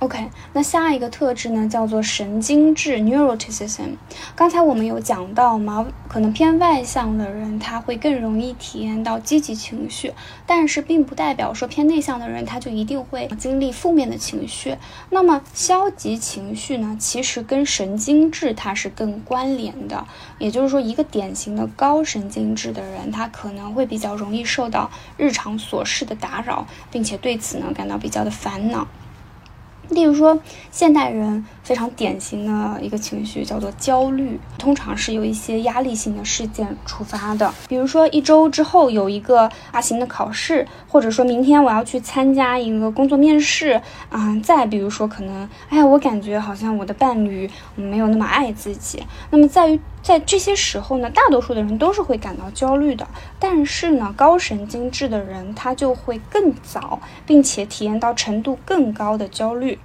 [0.00, 3.96] ？OK，那下一个特质呢，叫做神经质 （neuroticism）。
[4.34, 10.14] 刚才我们有讲到嘛，可能偏外向的人他会更容易体验到积极情绪，
[10.46, 14.78] 但是并不代表说偏内向的人他就一定会经历负面的情绪。
[15.10, 20.06] 那么消极情绪呢，其实跟神经质它是更关联的。
[20.38, 28.88] 也就是说，一个典型的高神经质的人，他可能会比较容易受到日常琐事的打扰，并且对此呢感到比较的烦恼。
[29.90, 30.38] 例如说，
[30.70, 37.52] 现代人非常典型的一个情绪叫做焦虑，通常是由一些压力性的事件触发的。
[37.68, 44.36] 比如说，一周之后有一个大型的考试，或者说明天我要去参加一个工作面试啊。
[44.42, 49.02] 再比如说，可能哎呀，我感觉好像我的伴侣没有那么爱自己。
[49.30, 53.06] 那么在于在这些时候呢，大多数的人都是会感到焦虑的。
[53.38, 59.78] 但是呢，高神经质的人他就会更早，并且体验到程度更高的焦虑。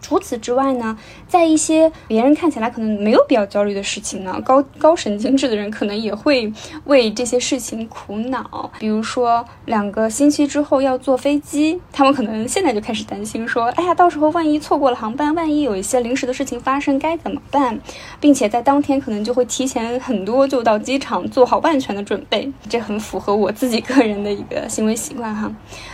[0.00, 6.52] 除此之外呢，在一些别人看起来可能没有必要焦虑的事情呢，高高神经质的人可能也会
[6.84, 8.70] 为这些事情苦恼。
[8.78, 17.78] 比如说，两个星期之后要坐飞机，他们可能现在就开始担心，说：“哎呀，到时候万一错过了航班，万一有一些临时的事情发生，该怎么办？”
[18.20, 22.50] 并且在当天可能就会提前很多就到机场做好万全的准备。
[22.68, 25.50] 这很符合我自己个人的一个行为习惯哈。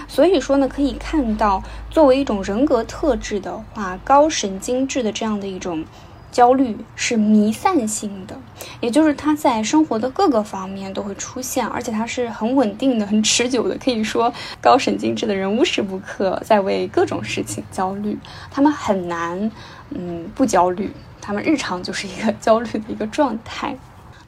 [0.09, 5.85] 所以说呢，可以看到，作为一种人格特质的话，高神经质的这样的一种
[6.31, 8.37] 焦虑是弥散性的，
[8.81, 13.77] 也就是它在生活的各个方面都会出现，而且它是很稳定的、很持久的。
[13.79, 18.19] 可以说，高神经质的人无时不刻在为各种事情焦虑，
[18.51, 19.51] 他们很难，
[19.91, 20.91] 嗯，不焦虑，
[21.21, 23.77] 他们日常就是一个焦虑的一个状态。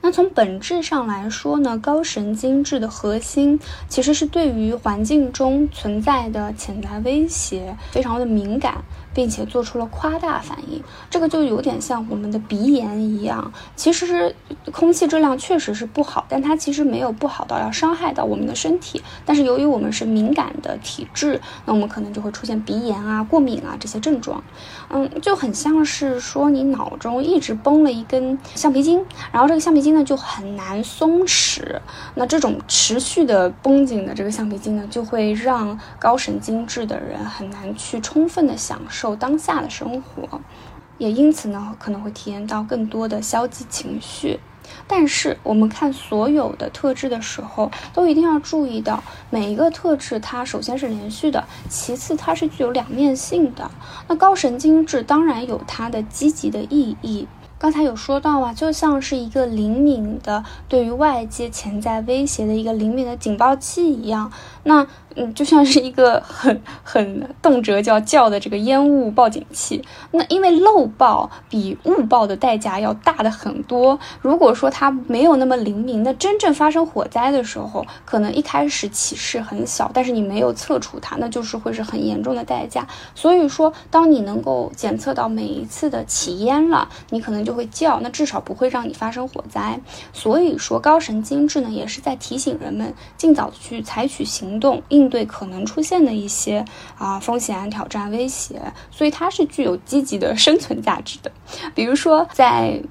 [0.06, 8.84] 那从本质上来说呢，高神经质的核心其实是对于环境中存在的潜在威胁非常的敏感。
[9.16, 13.50] 并且做出了夸大反应，这个就有点像我们的鼻炎一样。
[13.74, 14.36] 其实
[14.70, 19.02] 空气质量确实是不好，但它其实没有不好到要伤害到我们的身体。
[19.24, 24.44] 但是由于我们是敏感的体质，那我们可能就会出现鼻炎啊、过敏啊这些症状。
[24.90, 29.02] 嗯，就很像是说你脑中一直绷了一根橡皮筋，
[29.32, 31.80] 然后这个橡皮筋呢就很难松弛。
[32.16, 39.05] 那这种持续的绷紧的这个橡皮筋呢，就会让高神经质的人很难去充分的享受。
[39.14, 40.40] 当下的生活，
[40.98, 44.40] 也因此呢，可能会体验到更多的消极情绪。
[44.88, 53.70] 但是，我们看所有的特质的时候，都一定要注意到，每一个特质它首先是连续的，其次它是具有两面性的。
[54.08, 57.28] 那高神经质当然有它的积极的意义。
[57.58, 64.30] 刚才有说到啊，就像是一个灵敏的对于外界潜在威胁的一个灵敏的警报器一样。
[64.66, 69.82] 那嗯，就像是一个很很动辄就要叫的这个烟雾报警器。
[70.10, 73.98] 那因为漏报比误报的代价要大的很多。
[74.20, 82.86] 如果说它没有那么灵敏，那真正发生火灾的时候，可能一开始起势很小，但是你没有测出它，那就是会是很严重的代价。
[83.14, 89.80] 所以说，当你能够检测到每一次的起烟了，你可能就会叫，那至少不会让你发生火灾。
[90.12, 95.06] 所以说，高神经质呢，也是在提醒人们尽早的去采取行动应。
[95.08, 96.64] 对可能出现的一些
[96.98, 101.30] 啊风险、挑战、威胁，所以它是具有积极的生存价值的。
[101.74, 102.82] 比如说在。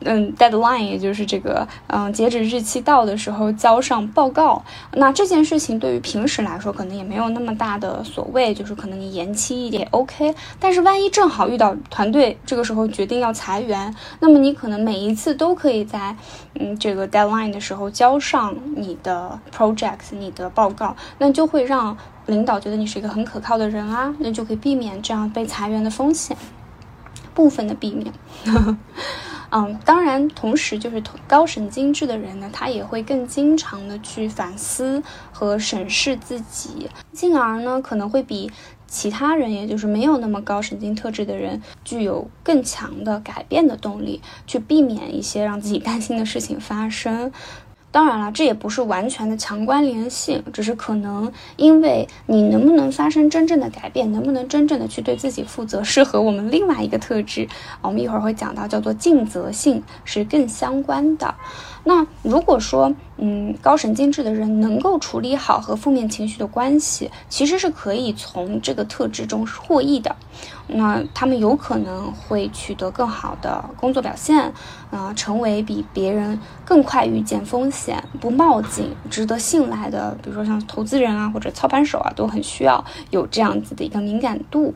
[0.00, 4.62] 嗯，deadline 也就是这个，嗯，截止日期到的时候交上报告。
[4.92, 10.34] 那这件事情对于平时来说，可能也没有那么大的所谓，就是可能你延期一点 OK。
[10.58, 16.16] 但是万一正好遇到团队这个时候决定要裁员，那么你可能每一次都可以在
[16.54, 26.36] 嗯这个 deadline 的时候交上你的 project、你的报告，那就会让领导觉得你是一个很可靠的人啊，那就可以避免这样被裁员的风险，
[27.34, 28.12] 部分的避免。
[29.52, 38.50] 嗯，当然，同时就是高神经质的人呢，他也会更经常的去反思和审视自己，进而呢，可能会比
[38.86, 47.32] 其他人，也就是没有那么高神经特质的人，具有更强的改变的动力，去避免一些让自己担心的事情发生。
[47.92, 57.48] 当然了，这也不是完全的强关联性，只是可能因为你能不能发生真正的改变，能不能真正的去对自己负责，是和我们另外一个特质，
[57.82, 61.34] 我们一会儿会讲到叫做尽责性是更相关的。
[61.84, 70.14] 那如果说，嗯，高神经质的人能够处理好和负面情绪的关系，其实是可以从这个特质中获益的。
[70.68, 74.52] 那他们有可能会取得更好的工作表现，
[74.90, 84.74] 啊，成为比别人更快预见风险、不冒进、值得信赖的，比如说像投资人啊或者操盘手啊，都很需要有这样子的一个敏感度。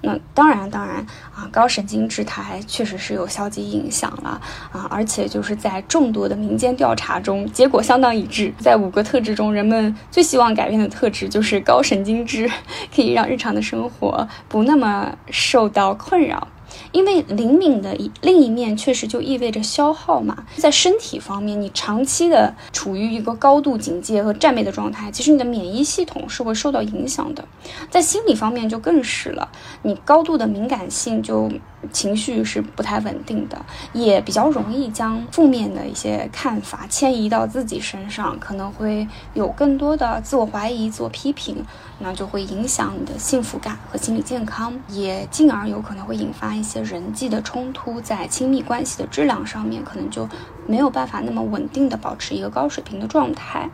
[0.00, 0.96] 那当然，当然
[1.34, 12.48] 啊，高神经质它还确实是有消极影响了啊，而且就是在众多的民间调查中，结果相当一致，在五个特质中，人们最希望改变的特质就是高神经质，
[12.94, 16.46] 可以让日常的生活不那么受到困扰。
[16.92, 20.44] 因为灵敏的一另一面，确实就意味着消耗嘛。
[20.56, 27.44] 在身体方面，你长期的处于一个高度警戒和战备的状态，其实你的免疫系统是会受到影响的。
[27.90, 29.48] 在心理方面就更是了，
[29.82, 31.50] 你高度的敏感性就。
[31.92, 33.56] 情绪是不太稳定的，
[33.92, 41.64] 也比较容易将负面的一些看法迁移到自己身上，可能会有更多的自我怀疑、自我批评，
[41.98, 50.28] 那就会影响你的幸福感和心理健康，也进而有可能会引发一些人际的冲突，在亲密关系的质量上面，可能就
[50.66, 53.68] 没有办法那么稳定的保持一个高水平的状态。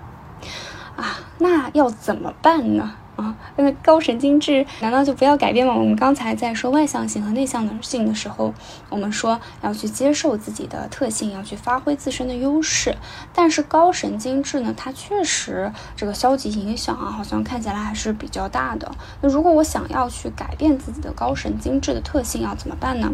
[0.96, 2.94] 啊，那要怎么办呢？
[3.16, 5.74] 啊，那高神经质难道就不要改变吗？
[5.74, 8.52] 我们刚才在说外向性和内向的性的时候，
[8.88, 12.96] 我们说要去接受自己的特性，要去发挥自身的优势。
[13.32, 18.90] 但是高神经质呢，它确实这个消极影响啊，好像看起来还是比较大的。
[19.20, 23.12] 那如果我想要去改变自己的高神经质的特性，要怎么办呢？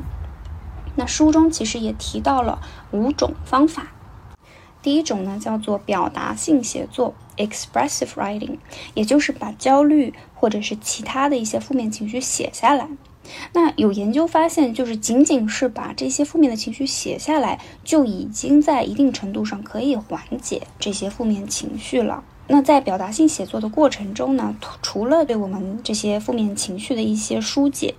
[0.97, 2.59] 那书中其实也提到了
[2.91, 3.89] 五种方法。
[4.83, 8.57] 第一种呢，叫做表达性写作 （expressive writing），
[8.95, 12.89] 也就是把焦虑或者是其他的一些负面情绪写下来。
[13.53, 22.25] 那有研究发现，就是仅仅是把这些负面的情绪写下来，就已经在一定程度上可以缓解这些负面情绪了。
[22.53, 27.95] 那在表达性写作的过程中呢，除了对我们这些负面情绪的一些疏解、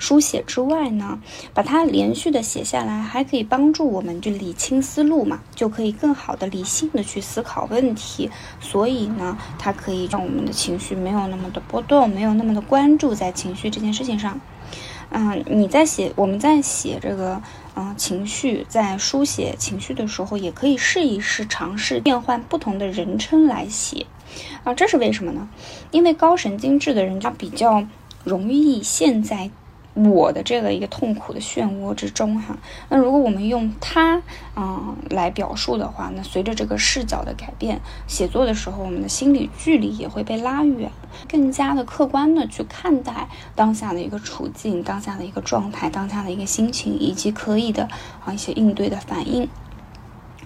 [0.00, 1.20] 书写之外呢，
[1.54, 8.28] 把它连续的写下来，还可以帮助我们就理清思路嘛，就可以更好的理性的去思考问题。
[8.58, 14.40] 所以呢，它可以让我们的情绪没有那么的波动，没有那么的关注在情绪这件事情上。
[15.10, 17.40] 嗯，你在写，我们在写这个，
[17.74, 24.06] 啊，情绪，在书写情绪的时候，也可以试一试，尝试变换不同的人称来写，
[24.62, 25.48] 啊，这是为什么呢？
[25.90, 27.84] 因为高神经质的人，他比较
[28.22, 29.50] 容易现在。
[29.94, 34.20] 我的这个一个痛苦的漩涡之中哈，那如果我们用它
[34.56, 40.90] 嗯来表述的话，那随着这个视角的改变，写作的时候，我们的心理距离也会被拉远，
[41.28, 47.88] 更加的客观的去看待当下的一个处境、当下的一个状态、当下的一个心情，以及可以的
[48.24, 49.48] 啊一些应对的反应。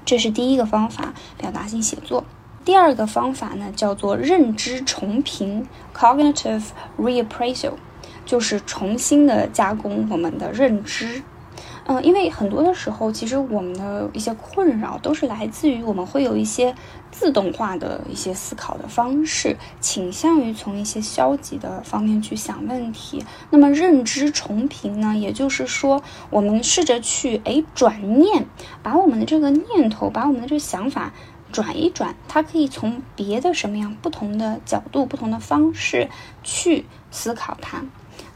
[0.04, 2.24] 这是第一个方法，表达性写作。
[2.66, 6.64] 第二个方法呢，叫做认知重评 （cognitive
[6.98, 7.72] reappraisal）。
[8.28, 11.22] 就是重新的加工我们的认知，
[11.86, 16.74] 嗯，因为很多的时候，其实我们的一些困扰都是来自于我们会有一些
[17.10, 23.24] 自动化的一些思考的方式，倾向于从一些消极的方面去想问题。
[23.48, 28.44] 那么认知重评呢，也就是说，我们试着去哎转念，
[28.82, 31.14] 把我们的这个念头，把我们的这个想法
[31.50, 36.10] 转一转，它可以从别的什么样不同的角度、不同的方式
[36.44, 37.82] 去思考它。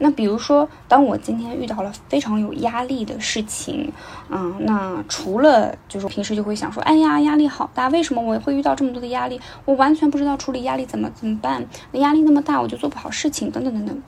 [0.03, 3.92] 那比如说，当我今天遇到了非常有压力的事情，
[4.28, 9.40] 嗯，那除了就是平时就会想说，哎呀，压力好大，为什么我会遇到这么多的压力？
[9.64, 11.64] 我完全不知道处理压力怎么怎么办？
[11.92, 14.03] 那压力那么大，我就做不好事情，等等等等。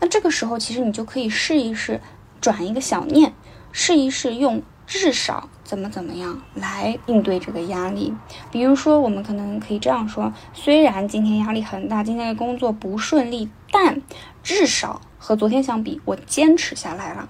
[0.00, 1.98] 那这个时候，其实你就可以试一试
[2.42, 3.32] 转一个小念，
[3.72, 8.12] 试一试用至少怎么怎么样来应对这个压力。
[8.50, 14.02] 比如说，我们可能可以这样说：虽然今天压力很大，今天的工作不顺利，但
[14.42, 15.00] 至少。
[15.20, 17.28] 和昨天相比，我坚持下来了。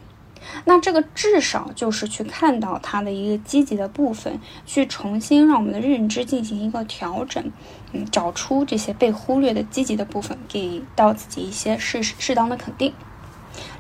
[0.67, 7.51] 那这个至少就是去看到它的一个积极的部分，去重新让我们的认知进行一个调整，
[7.93, 12.93] 嗯，找出这些被忽略的积极的部分，给到自己一些适适当的肯定。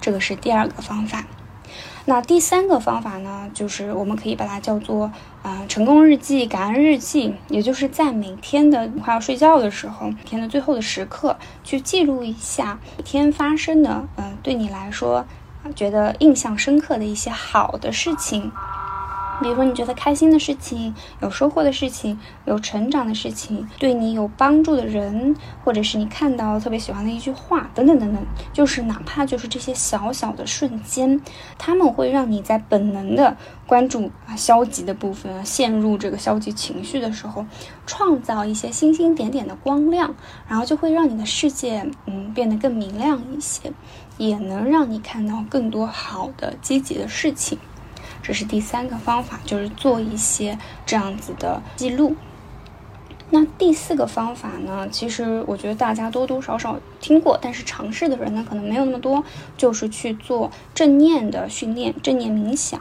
[0.01, 1.26] 这个是第二个方法。
[2.09, 15.26] 那第三个方法呢，就是我们可以把它叫做啊成功日记、感恩日记，也就是在每天的快要睡觉的时候，每天的最后的时刻，去记录一下每天发生的，嗯，对你来说
[15.76, 18.50] 觉得印象深刻的一些好的事情。
[19.41, 25.34] 比如说，你觉得开心的事情、有收获的事情、有成长的事情、对你有帮助的人，
[25.64, 28.22] 或者是你看到特别喜欢的一句话，等等等等，
[28.53, 31.20] 就是哪怕就是这些小小的瞬间，
[31.57, 33.36] 他们会让你在本能的
[33.66, 37.47] 关注啊消极的部分，陷入这个消极情绪的时候，
[37.86, 40.14] 创造一些星星点点的光亮，
[40.49, 43.72] 然后就会让你的世界嗯变得更明亮一些，
[44.16, 47.57] 也能让你看到更多好的积极的事情。
[48.29, 52.14] 这是第三个方法，就是做一些这样子的记录。
[53.31, 54.87] 那第四个方法呢？
[54.91, 59.24] 其实我觉得大家多多少少听过，但是尝试的人呢，可能没有那么多，
[59.57, 62.79] 就是去做正念的训练，正念冥想。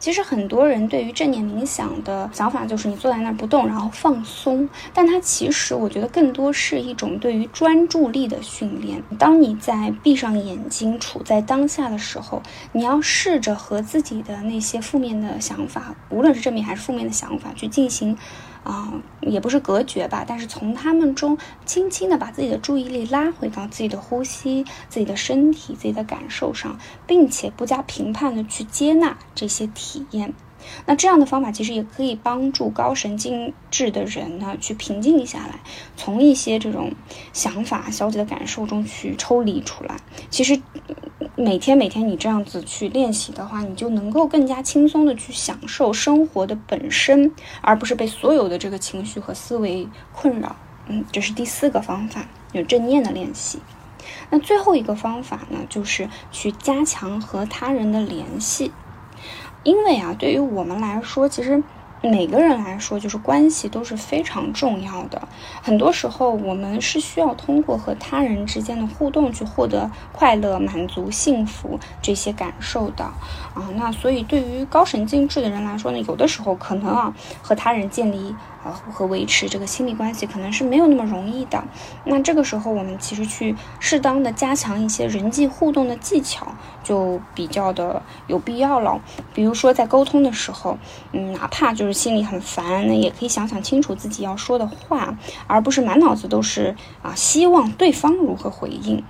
[0.00, 4.68] 其实很多人对于正念冥想的想法就是你坐在那儿不动，然后放松。
[4.94, 9.02] 但它其实我觉得更多是一种对于专注力的训练。
[9.18, 12.42] 当你在闭上眼睛，处在当下的时候，
[12.72, 18.16] 你要试着和自己的那些负面的想法，无论是正面还是负面的想法，去进行。
[18.62, 30.34] 啊，也不是隔绝吧，但是从他们中轻轻的把自己的注意力拉回到自己的呼吸、自己的身体、自己的感受上，并且不加评判的去接纳这些体验。
[30.86, 35.60] 那这样的方法其实也可以帮助高神经质的人呢去平静下来，
[35.96, 36.92] 从一些这种
[37.32, 39.96] 想法、消极的感受中去抽离出来。
[40.30, 40.60] 其实。
[41.36, 47.32] 每天每天你这样子去练习的话，你就能够更加轻松的去享受生活的本身，
[47.62, 50.56] 而不是被所有的这个情绪和思维困扰。
[50.86, 52.26] 嗯，这是第四个方法。
[52.52, 53.58] 有正念的练习。
[54.28, 58.72] 那最后一个方法呢，就是去加强和他人的联系，
[59.62, 61.62] 因为啊，对于我们来说，其实。
[62.02, 65.28] 每个人来说，就是关系都是非常重要的。
[65.60, 73.68] 很多时候，我们是需要通过和他人之间的互动去获得快乐、满足、幸福这些感受的啊。
[73.74, 78.34] 那所以，对于高神经质的人来说呢，有的时候可能啊，和他人建立。
[78.62, 81.64] 啊，和维持这个亲密关系可能是没有那么容易的。
[82.04, 86.54] 那这个时候，我们其实去适当的加强一些人际互动的技巧，
[86.84, 89.00] 就比较的有必要了。
[89.32, 90.78] 比如说，在沟通的时候，
[91.12, 99.02] 嗯，哪怕就是心里很烦，那也可以想想清楚自己要说的话，而不是满脑子都是啊，希望对方如何回应。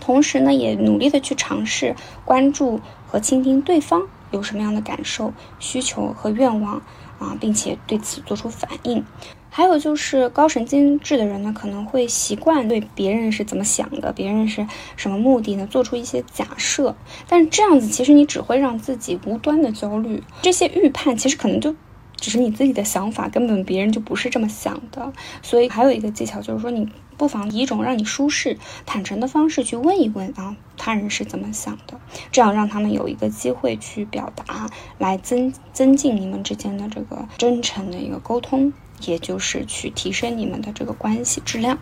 [0.00, 6.80] 同时呢，也努力的去尝试关注和倾听对方有什么样的感受、需求和愿望。
[7.18, 9.04] 啊，并且对此做出反应。
[9.48, 16.94] 还有就是高神经质的人呢，可能会习惯对别人是怎么想的，别人是什么目的呢，做出一些假设。
[17.26, 20.22] 但是这样子，其实你只会让自己无端的焦虑。
[20.42, 21.74] 这些预判其实可能就
[22.16, 25.12] 只是你自己的想法，根本别人就不是这么想的。
[25.42, 26.88] 所以还有一个技巧就是说你。
[27.16, 31.98] 不妨以一种让你舒适、坦诚的方式去问一问啊，他人是怎么想的，
[32.30, 41.78] 这样让他们有一个机会去表达，来增增进你们之间的这个真诚的一个沟通，也就是去提升你们的这个关系质量。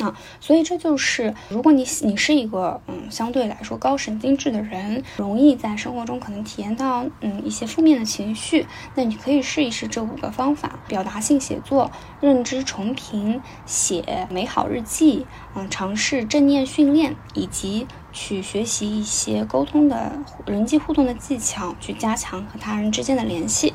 [0.00, 11.90] 啊，所以这就是，如果你你是一个嗯相对来说高神经质的人，容易在生活中可能体验到嗯一些负面的情绪，那你可以试一试这五个方法：表达性写作、
[12.20, 20.12] 认知重评、写美好日记，嗯，尝试正念训练，以及去学习一些沟通的
[20.46, 23.74] 人际互动的技巧，去加强和他人之间的联系。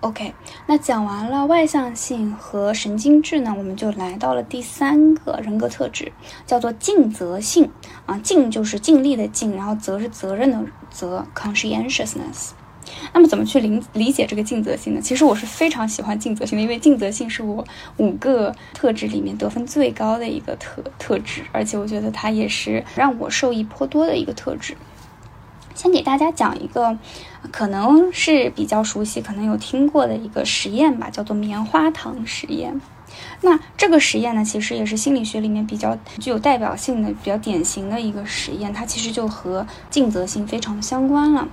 [0.00, 0.32] OK，
[0.66, 6.10] 那讲完了外向性和神经质呢，我们就来到了第三个人格特质，
[6.46, 7.70] 叫做尽责性
[8.06, 8.18] 啊。
[8.22, 12.52] 尽就是尽力的尽，然后责是责任的责，conscientiousness。
[13.12, 15.00] 那么怎么去理理解这个尽责性呢？
[15.02, 17.62] 其实我是非常喜欢尽责性的，因为尽责性是我
[17.98, 24.74] 五个特质里面得分最高的一个特特质，而且我觉得它也是让我受益颇多的一个特质。
[25.74, 26.98] 先给大家讲一个，
[27.50, 32.80] 可能是比较熟悉、可能有听过的一个实验吧，叫做棉花糖实验。
[33.40, 41.48] 那这个实验呢，其实也是心理学里面比较具有代表性的、比较典型的一个实验，它其实就和尽责性非常相关了。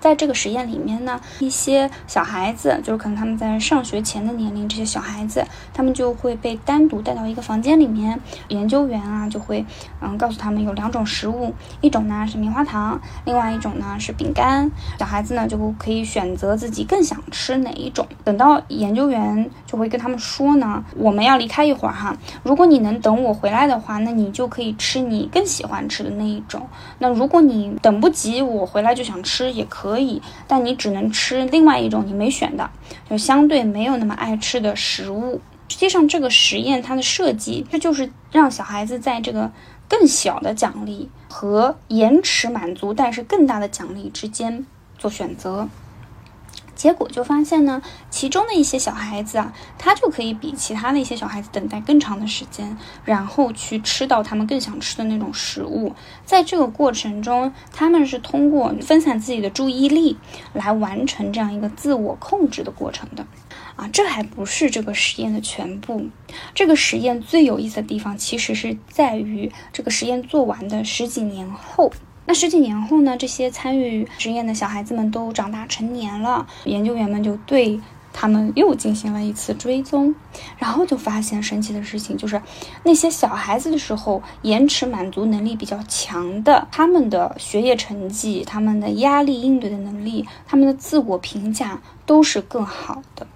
[0.00, 5.44] 在这个实验里面呢，一些小孩子，就是可能他们在上学前的年龄，这些小孩子，
[5.74, 9.64] 他们就会被单独带到一个房间里面，研究员啊就会，
[10.00, 18.06] 嗯，告诉他们有两种食物，一种呢是棉花糖，另外一种呢是饼干，小孩子呢就可以选择自己更想吃哪一种。
[18.24, 26.66] 等到研究员就会跟他们说呢，我们要离开一会儿哈，如果你能等我回来的话，那你就可以吃你更喜欢吃的那一种。
[26.98, 29.89] 那如果你等不及我回来就想吃，也可。
[29.90, 32.70] 可以，但你只能吃另外一种你没选的，
[33.08, 35.40] 就相对没有那么爱吃的食物。
[35.68, 39.50] 实际上，这个实验它的设计，它就是让小孩子在这个
[39.88, 44.64] 更小的奖励和延迟满足但是更大的奖励之间
[44.96, 45.68] 做选择。
[46.80, 52.74] 结果就发现呢，其中的一些小孩子啊，他就可以比其他的一些小孩子等待更长的时间，
[53.04, 55.94] 然后去吃到他们更想吃的那种食物。
[56.24, 60.16] 在这个过程中，他们是通过分散自己的注意力
[60.54, 63.26] 来完成这样一个自我控制的过程的。
[63.76, 66.08] 啊，这还不是这个实验的全部。
[66.54, 71.92] 这个实验最有意思的地方，其实是在于这个实验做完的十几年后。
[72.30, 73.16] 那十几年后呢？
[73.16, 77.80] 这些参与实验的小孩子们都长大成年了，研究员们就对
[78.12, 80.14] 他们又进行了一次追踪，
[80.56, 82.40] 然后就发现神奇的事情，就是
[82.84, 93.26] 那些小孩子的时候延迟满足能力比较强的，他们的学业成绩、他们的压力应对的能力、他们的自我评价都是更好的。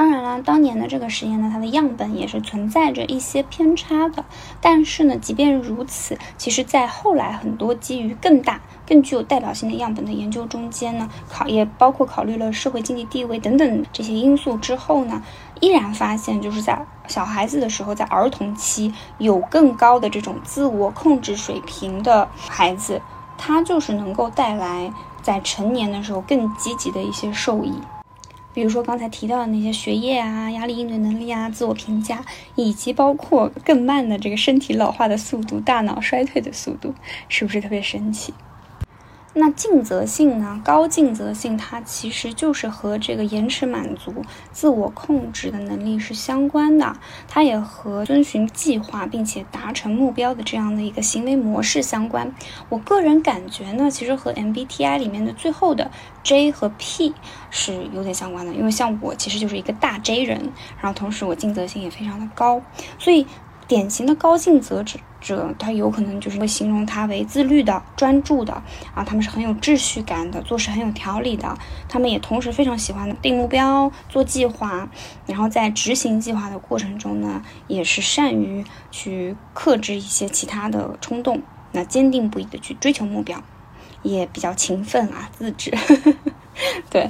[0.00, 4.24] 当然啦，当年的这个实验呢，它的样本也是存在着一些偏差的。
[4.58, 15.22] 但是呢，即便如此，其实，在后来很多基于更大、更具有代表性的样本的研究中间呢，考也包括考虑了社会经济地位等等这些因素之后呢，
[15.60, 23.02] 依然发现，就是在小孩子的时候，在儿童期有更高的这种自我控制水平的孩子，
[23.36, 24.90] 他就是能够带来
[25.20, 27.74] 在成年的时候更积极的一些受益。
[28.52, 32.24] 比如说刚才提到的那些学业啊、压力应对能力啊、自我评价，
[32.56, 36.94] 以及包括更慢的这个身体老化的速度、大脑衰退的速度，
[37.28, 38.34] 是不是特别神奇？
[39.32, 40.60] 那尽责性呢？
[40.64, 44.12] 高尽责性，它其实就是和这个延迟满足、
[44.50, 46.96] 自我控制的能力是相关的。
[47.28, 52.34] 它也和遵循计划并且达成目标的这样的一个行为模式相关。
[52.68, 55.88] 我个人感觉呢，其实和 MBTI 里面的最后的
[56.24, 57.14] J 和 P
[57.50, 58.52] 是有点相关的。
[58.52, 62.60] 因为像我其实就是一个大 J 人，然后同时我尽责性也非常的高，
[62.98, 63.24] 所以。
[63.70, 68.52] 典型的高尽责者，者他有可能就是会形容他为自律的、专注的
[68.92, 71.56] 啊，他们是很有秩序感的，做事很有条理的。
[71.88, 74.88] 他们也同时非常喜欢定目标、做计划，
[75.24, 81.40] 然后在执行计划的过程中呢，也是善于去克制一些其他的冲动，
[81.70, 83.40] 那坚定不移的去追求目标，
[84.02, 85.72] 也比较勤奋啊，自制，
[86.90, 87.08] 对。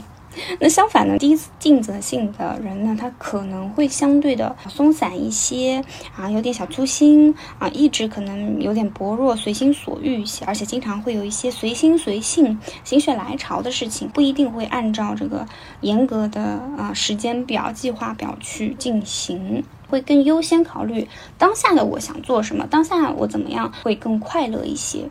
[0.61, 5.83] 那相反呢，低尽责性的人呢，他可能会相对的松散一些
[6.17, 15.47] 啊，有点小粗心啊，意志可能有点薄弱，随心所欲一些，而且经常会有一些随心随性、心血来潮的事情，不一定会按照这个
[15.81, 16.43] 严格的
[16.79, 25.09] 啊时间表、计划表去进行，会更优先考虑当下的我想做什么，当下我怎么样会更快乐一些。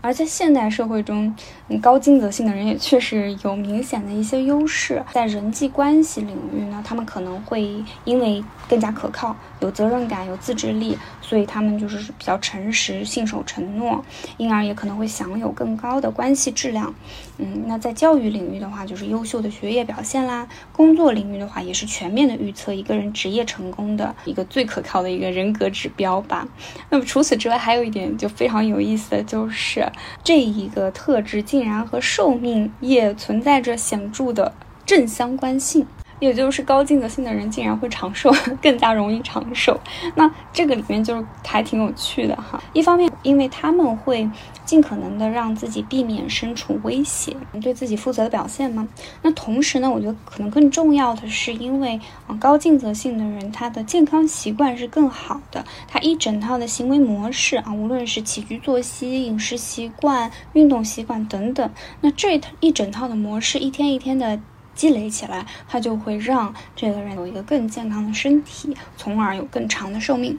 [0.00, 1.34] 而在现代社会中，
[1.82, 5.02] 高尽责性的人也确实有明显的一些优势。
[5.12, 14.04] 在人际关系领域呢，他们可能会因为更加可靠、有责任感、有自制力，所以他们就是比较诚实、信守承诺，
[14.36, 16.94] 因而也可能会享有更高的关系质量。
[17.38, 26.46] 嗯，那在教育领域的话，就是优秀的学业表现啦；工作领域的话，也是全面的预测一个人职业成功的一个最可靠的一个人格指标吧。
[26.88, 29.87] 那么除此之外，还有一点就非常有意思的就是。
[30.22, 34.52] 这一个特质竟然和寿命也存在着显著的
[34.84, 35.86] 正相关性。
[36.20, 39.78] 也就是高尽责性的人竟然会长寿， 更加容易长寿。
[40.14, 42.62] 那这个里面就是还挺有趣的哈。
[42.72, 44.28] 一方面，因为他们会
[44.64, 48.86] 尽可能的让自己避免身处危险，对自己负责的表现嘛。
[49.22, 64.40] 那同时呢，我觉得可能更重要的是，因为啊高尽责性的人，他的健康习惯是更好的，他一整套的行为模式啊，无论是起居作息、饮食习惯、运动习惯等等，那这一整套的模式一天一天的。
[64.78, 70.38] 积累起来，它就会让这个人有一个更健康的身体，从而有更长的寿命。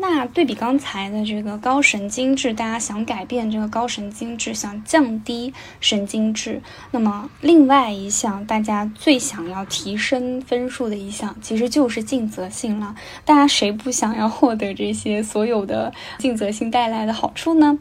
[0.00, 12.94] 那对比刚才的这个高神经质，大家想改变这个高神经质，想降低神经质，那么另外一项大家最想要提升分数的一项，其实就是尽责性了。
[13.24, 17.78] 大家谁不想要获得这些所有的尽责性带来的好处呢？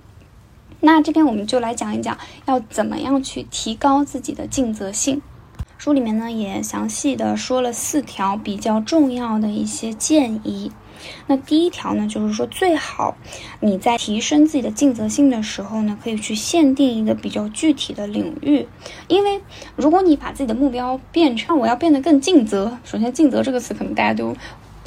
[0.80, 5.22] 那这边我们就来讲一讲，要怎么样去提高自己的尽责性。
[5.78, 10.72] 书里面呢也详细的说了四条比较重要的一些建议。
[11.28, 13.16] 那第一条呢，就是说最好
[13.60, 18.68] 你在提升自己的尽责性的时候呢，可以去限定一个比较具体的领域。
[19.08, 19.40] 因为
[19.76, 24.36] 如果你把自己的目标变成我要变得更尽责，首先“尽责”这个词可能大家都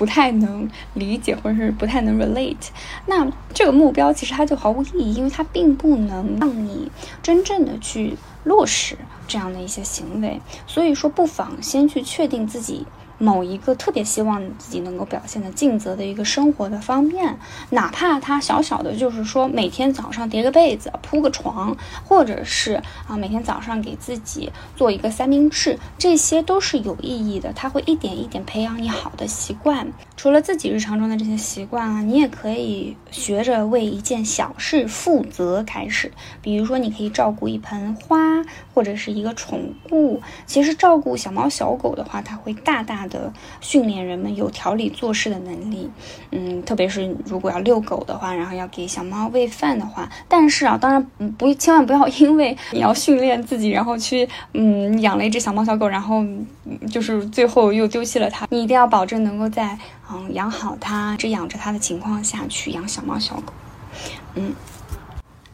[0.01, 2.69] 不太能理解，或者是不太能 relate。
[3.05, 6.91] 那这个目标其实它就毫无意义，因为它并不能让你
[7.23, 8.17] 真正的去。
[8.43, 8.97] 落实
[9.29, 12.87] 这样的一些行为，所以说不妨先去确定自己。
[13.21, 21.77] 某一个特别希望自己能够表现的尽责的一个生活的方面，哪怕他小小的，就是说每天早上叠个被子、铺个床，
[22.09, 27.53] 或者是啊每天早上给自己做一个三明治，这些都是有意义的。
[27.53, 29.93] 他会一点一点培养你好的习惯。
[30.21, 36.13] 除了自己日常中的这些习惯啊，你也可以学着为一件小事负责开始。
[36.43, 38.19] 比如说，你可以照顾一盆花，
[38.75, 40.21] 或者是一个宠物。
[40.45, 43.07] 其实照顾小猫小狗的话，它会大大。
[43.09, 45.89] 的训练人们有条理做事的能力，
[46.33, 51.03] 嗯，特别是如果要遛狗的话，然后要给小猫喂饭的话，但是啊，当然
[51.39, 56.23] 不，千万不要 因为你要训练自己，然后去嗯养了一只小猫小狗，然后
[56.91, 58.47] 就是最后又丢弃了它。
[58.51, 59.77] 你一定要保证能够在
[60.13, 63.53] 嗯养好它、只养着它的情况下去养小猫小狗，
[64.35, 64.55] 嗯。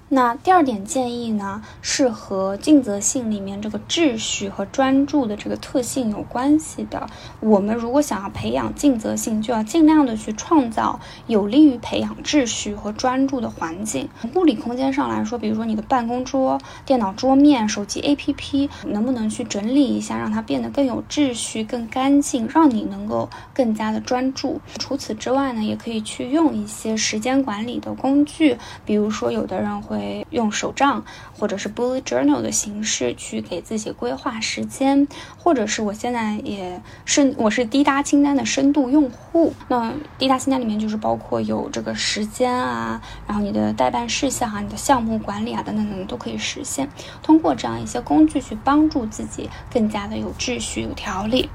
[0.09, 7.09] 那第二点建议呢，是和尽责性里面这个秩序和专注的这个特性有关系的。
[7.40, 14.09] 我们如果想要培养尽责性，就要尽量的去创造有利于培养秩序和专注的环境。
[14.36, 24.61] 物理空间上来说，比如说你的办公桌、电脑桌面、手机 APP，能不能去整理一下，让它变得更有秩序、更干净，让你能够更加的专注。
[24.78, 29.95] 除此之外呢，也可以去用一些时间管理的工具，比如说有的人会。
[29.97, 31.05] 会用手账
[31.38, 39.53] 或者是 bullet journal 的形式去给自己规划时间，或者是我现在也是我是滴答清单的深度用户。
[39.68, 46.88] 那滴答清单里面就是包括有这个时间啊，然后你的代办事项啊、你的项目管理啊等等等等都可以实现。
[47.22, 51.49] 通过这样一些工具去帮助自己更加的有秩序、有条理。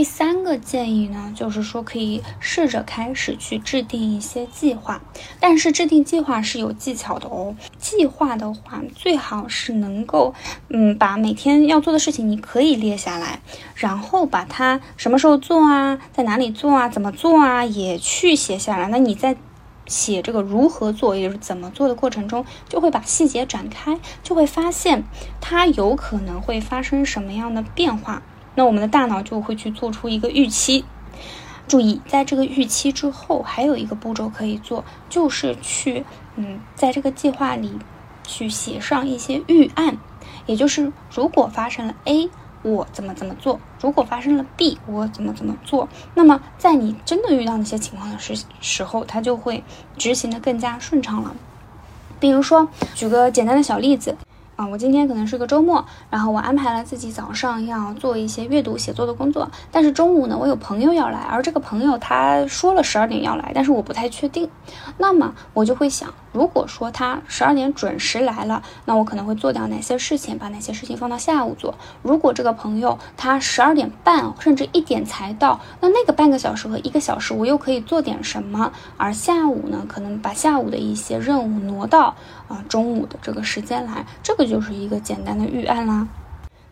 [0.00, 5.02] 第三个建议呢，就是说可以试着开始去制定一些计划，
[5.38, 7.54] 但是制定计划是有技巧的哦。
[7.76, 10.32] 计划的话，最好是能够，
[10.70, 13.42] 嗯，把每天要做的事情你可以列下来，
[13.74, 18.88] 然后把它什么时候做啊，在哪里做啊，怎么做啊，也去写下来。
[18.88, 19.36] 那你在
[19.84, 25.04] 写这个如何做，也就是怎么做的过程中，就会把细节展开，就会发现
[25.42, 28.22] 它有可能会发生什么样的变化。
[28.60, 30.84] 那我们的大脑就会去做出一个预期。
[31.66, 36.04] 注意，在这个预期之后，还有一个步骤可以做，就是去，
[36.36, 37.78] 嗯，在这个计划里
[38.22, 39.96] 去写上一些预案，
[40.44, 42.28] 也就是如果发生了 A，
[42.60, 45.88] 我怎么怎么做；如果发生了 B，我怎么怎么做。
[46.14, 49.64] 那么，在你真的遇到那些情况的时时候，它就会
[49.96, 51.34] 执行的更加顺畅了。
[52.18, 54.18] 比如说，举个简单的小例子。
[54.60, 64.50] 啊，我今天可能是个周末，然后我安排了自己早上要做一些阅读写作的工作，但是中午呢，我有朋友要来，而这个朋友他说了十二点要来，但是我不太确定，
[64.98, 66.12] 那么我就会想。
[66.32, 71.74] 如果说他十二点准时来了，那我可能会做掉哪些事情，把哪些事情放到下午做。
[72.02, 78.72] 如果这个朋友他十二点半甚至一点才到，那那个半个小时和一个小时我又可以做点什么？
[78.96, 82.14] 而下午呢，可能把下午的一些任务挪到
[82.48, 86.06] 啊中午的这个时间来，这个就是一个简单的预案啦。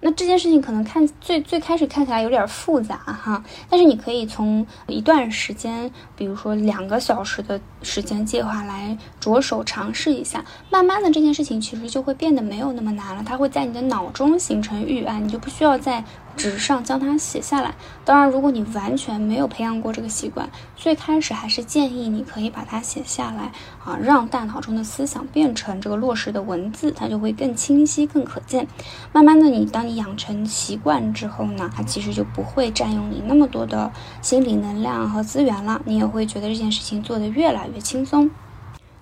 [0.00, 16.04] 那这件事情可能看最最开始看起来有点复杂哈，但是你可以从一段时间，比如说两个小时的时间计划来着手尝试一下，慢慢的这件事情其实就会变得没有那么难了，它会在你的脑中形成预案，你就不需要在。
[16.36, 17.74] 纸上将它写下来。
[18.04, 23.50] 当然，如果你完全没有培养过这个习惯，最开始还是建议你可以把它写下来
[23.84, 28.68] 啊，让大脑中的思想变成这个落实的文字，它就会更清晰、更可见。
[29.12, 33.90] 慢慢的，你当你养成习惯之后呢，它其实就不会占用你那么多的
[34.22, 38.30] 心理能量和资源了，你也会觉得这件事情做得越来越轻松。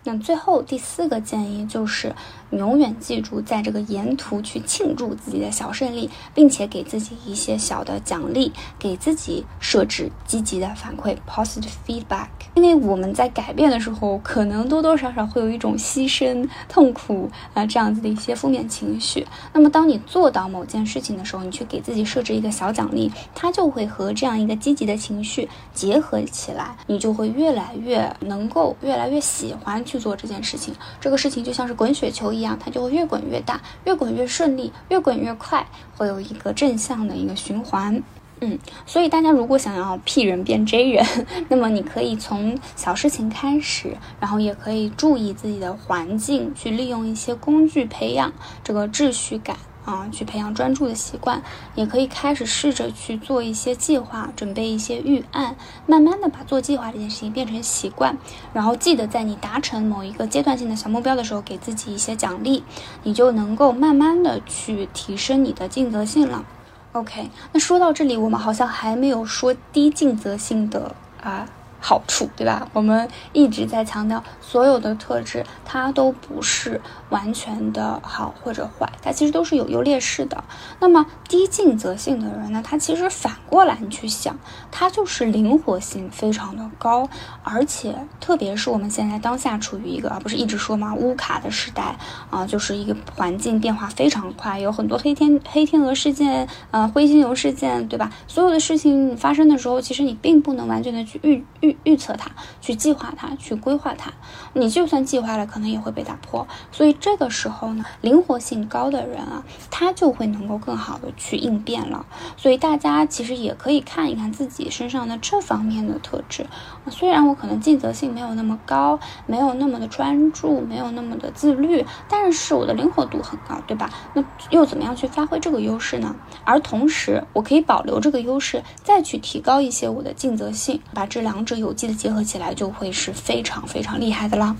[0.04, 2.14] 那最后第四个建议就是。
[2.50, 12.28] 永远记住，在这个沿途去庆祝自己的小胜利，并且给自己一些小的奖励，给自己设置积极的反馈 （positive feedback）。
[12.54, 19.26] 因为我们在改变的时候，可能多多少少会有一种牺牲、痛苦啊这样子的一些负面情绪。
[19.52, 30.72] 那么，当你做到某件事情的时候，你去给自己设置一个小奖励，它就会和这样一个积极的情绪结合起来，你就会越来越能够、越来越喜欢去做这件事情。
[31.00, 32.35] 这个事情就像是滚雪球。
[32.36, 35.66] 一样，它就会越滚越大，越滚越顺利，越滚越快，
[35.96, 38.02] 会有一个正向的一个循环。
[38.40, 41.06] 嗯，所以大家如果想要 P 人变 J 人，
[41.48, 48.30] 那么你可以从小事情开始，然后也可以注意自己的环境，去利用一些工具培养
[48.62, 49.56] 这个秩序感。
[49.86, 51.40] 啊，去培养专注的习惯，
[51.76, 55.56] 也可以开始试着去做一些计划，准备一些预案，
[55.86, 58.18] 慢慢的把做计划这件事情变成习惯。
[58.52, 62.64] 然后记得在你达成某一个阶段性的小目标的时候，给自己一些奖励，
[63.04, 66.44] 你就能够慢慢的去提升你的尽责性了。
[66.92, 71.48] OK，那说到这里，我们好像还没有说低尽责性的啊。
[71.86, 72.68] 好处对吧？
[72.72, 76.80] 我们一直在强调，所有的特质它都不是
[77.10, 80.42] 完全的好或者坏，它其实都是有优劣势的。
[80.80, 82.60] 那么低尽责性的人呢？
[82.64, 84.36] 他其实反过来你去想，
[84.72, 87.08] 他就是灵活性非常的高，
[87.44, 91.96] 而且特别是我们现在当下处于一个，而不是一直说嘛乌卡的时代
[92.30, 98.10] 啊，就是一个环境变化非常快，有很多黑天黑天鹅事件，呃灰犀牛事件，对吧？
[98.26, 101.75] 所有的事情发生的时候，其实你并不能完全的去预预。
[101.84, 104.12] 预测它，去计划它，去规划它。
[104.52, 106.46] 你就算计划了，可能也会被打破。
[106.72, 112.06] 所以这个时候呢，灵活性高的人啊，他就会能够更好的去应变了。
[112.36, 116.46] 所以大家其实也可以看一看自己身上的这方面的特质。
[116.88, 123.90] 虽然我可能尽责性没有那么高，没有那么的专注，没有那么的自律，但是我的灵活度很高，对吧？
[124.14, 126.14] 那又怎么样去发挥这个优势呢？
[126.44, 134.54] 而同时，我可以保留这个优势，再去提高一些我的尽责性，把这两者有机的结合起来，就会是非常非常厉害的啦。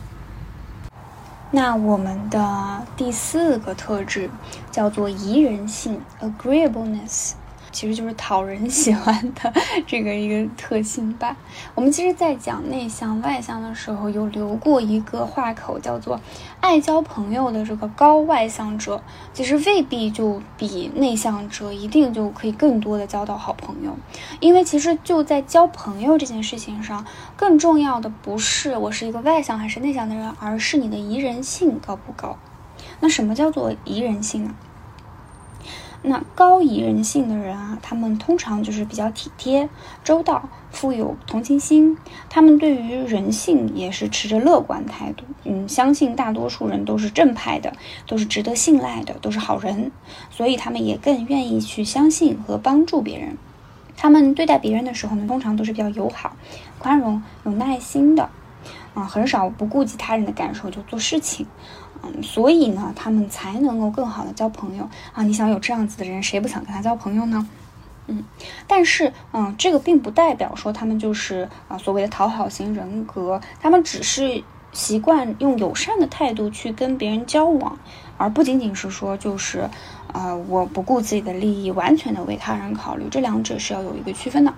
[1.51, 4.29] 那我们的第四个特质
[4.71, 7.33] 叫做宜人性 （agreeableness）。
[7.77, 9.53] 其实就是讨人喜欢的
[9.87, 11.37] 这个一个特性吧。
[11.75, 16.19] 我们其实，在讲内向外向的时候，有留过一个话口，叫做
[16.59, 19.03] “爱交朋友的这个高外向者，
[19.35, 23.95] 其实未必就比内向者一定就可以更多的交到好朋友”。
[24.41, 27.05] 因为其实就在交朋友这件事情上，
[27.37, 32.39] 更重要的不是我是一个外向还是内向的人，而是你的宜人性高不高。
[33.01, 34.55] 那什么叫做宜人性呢？
[36.09, 39.69] 那高宜人性的人啊，他们通常就是比较体贴、
[40.05, 41.99] 周到、富有同情心。
[42.31, 47.73] 他们对于人性也是持着乐观态度，嗯，相信大多数人都是正派的，
[48.07, 49.91] 都是值得信赖的，都是好人。
[50.31, 53.37] 所以他们也更愿意去相信和帮助别人。
[53.97, 56.37] 他们对待别人的时候呢，通常都是比较友好、
[56.79, 58.31] 宽容、有耐心的，
[58.95, 61.49] 啊，很少不顾及他人的感受就做事情。
[62.23, 65.23] 所以呢，他们才能够更好的交朋友啊！
[65.23, 67.49] 你想有这样子的人，谁不想跟他交朋友呢？
[68.09, 68.25] 嗯，
[68.67, 77.79] 但是，嗯，这个并不代表说他们就是啊所谓的讨好型人格，他们只是习惯用友善的态度去跟别人交往，
[78.17, 79.69] 而不仅仅是说就是，
[80.13, 84.55] 呃，我不顾自己的利益，完全的为他人考虑，这两者是要有一个区分的。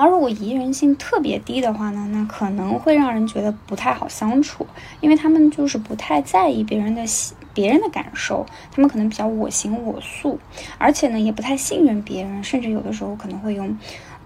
[0.00, 4.66] 而如果宜人性特别低的话呢，那可能会让人觉得不太好相处，
[5.00, 7.02] 因为他们就是不太在意别人的
[7.52, 10.38] 别人的感受，他们可能比较我行我素，
[10.78, 13.76] 而且呢也不太信任别人，甚至有的时候可能会用。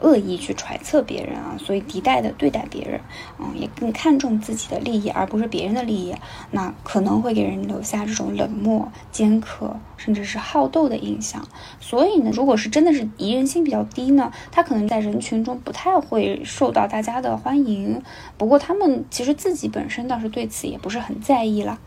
[0.01, 3.01] 恶意去揣测别人啊，所以敌待的对待别人，
[3.39, 6.15] 嗯，也更看重自己的利益而不是别人的利益，
[6.51, 11.47] 那可能会给人留下这种冷漠、尖刻，甚至是好斗的印象。
[11.81, 18.03] 所以呢，如果是真的是宜人性比较低呢，他可能在人群中不太会受到大家的欢迎。
[18.37, 21.79] 不过他们其实自己本身倒是对此也不是很在意啦。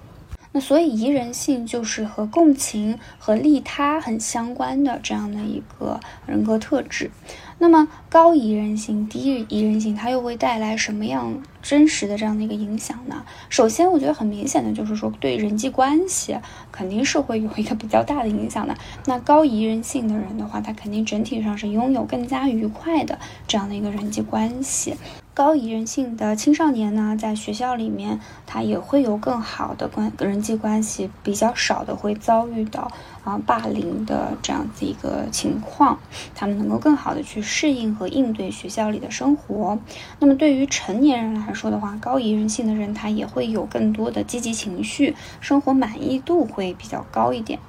[0.53, 7.11] 那所以宜人性就是和共情和利他很相关的这样的一个人格特质。
[7.59, 13.23] 那么高宜人性、低宜人性，它又会带来什么样真实的这样的一个影响呢？
[13.49, 16.37] 首先，我觉得很明显的就是说，对人际关系
[16.71, 18.75] 肯定是会有一个比较大的影响的。
[19.05, 24.95] 那高宜人性的人的话，他肯定整体上是拥有更加愉快的这样的一个人际关系。
[25.37, 32.91] 高宜人性的青少年呢，在学校里面，他也会有更好的关人际关系，比较少的会遭遇到
[33.23, 35.99] 啊霸凌的这样子一个情况，
[36.33, 39.77] 他们能够更好的去适应和应对学校里的生活。
[40.17, 47.59] 那么对于成年人来说的话，高宜人性的人，他也会有更多的积极情绪，生活满意度会比较高一点。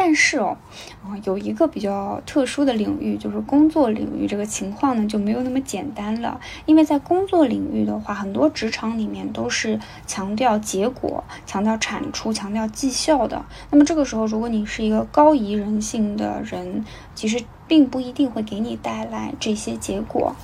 [0.00, 0.56] 但是哦，
[1.02, 6.40] 啊，有一个比较特殊的领域，就是工作领域，这个情况呢就没有那么简单了。
[6.66, 13.44] 因为在工作领域的话，很多职场里面都是强调结果、强调产出、强调绩效的。
[13.72, 16.84] 那么这个时候，如果你是一个高宜人性的人，
[17.16, 20.36] 其实并不一定会给你带来这些结果。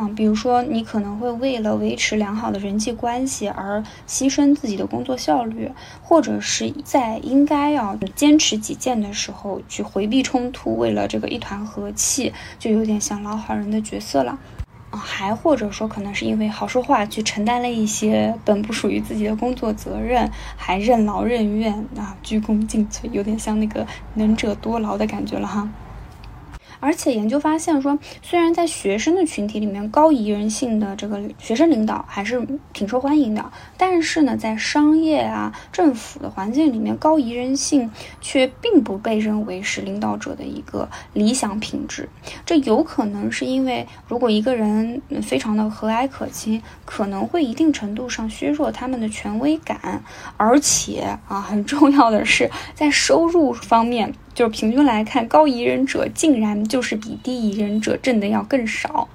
[0.00, 5.72] 嗯，比如说，你可能会为了维持良好的人际关系而牺牲自己的工作效率，
[6.04, 14.38] 或者是在应该要坚持己见的时候去回避冲突，为了这个一团和气，就有点像老好人的角色了。
[14.90, 23.84] 啊，还或者说，可能是因为好说话去承担了一些本不属于自己的工作责任，还任劳任怨啊，鞠躬尽瘁，有点像那个
[24.14, 25.68] 能者多劳的感觉了哈。
[26.80, 42.08] 而且研究发现说，虽然在学生的群体里面，高宜人性的这个学生领导还是挺受欢迎的，但是呢，在商业啊、政府的环境里面，高宜人性却并不被认为是领导者的一个理想品质。
[42.46, 50.02] 这有可能是因为，如果一个人非常的和蔼可亲，可能会一定程度上削弱他们的权威感，
[50.36, 54.14] 而且啊，很重要的是，在收入方面。
[54.38, 59.08] 就是平均来看，高疑人者竟然就是比低疑人者挣的要更少。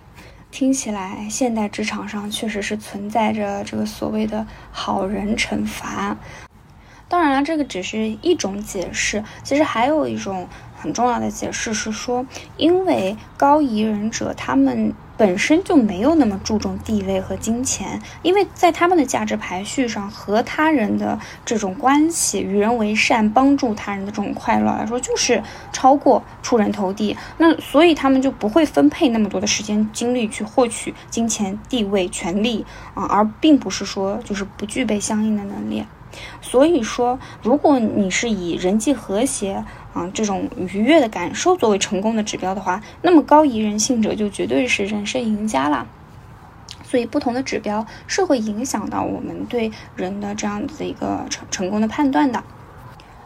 [0.52, 6.18] 听起来，现代职场上确实是存在着这个所谓的好人惩罚。
[7.08, 10.46] 当然了，这个只是一种解释，其实还有一种
[10.76, 12.26] 很重要的解释是说，
[12.58, 14.94] 因为高疑人者他们。
[15.24, 27.16] 本身就没有那么注重地位和金钱，因为在他们的价值排序上，和他人的这种关系、与人为善、帮助他人的这种快乐来说，就是超过出人头地。
[27.38, 35.86] 那所以他们就不会分配那么多的时间精力去获取金钱、地位、权利啊，而并不是说就是不具备相应的能力。
[36.42, 39.64] 所以说，如果你是以人际和谐
[39.94, 45.86] 啊这种愉悦的感受作为成功的指标的话，那么高宜人性者就绝对是人生赢家啦。
[46.84, 52.44] 所以，不同的指标是会影响到我们对人的这样子一个成成功的判断的。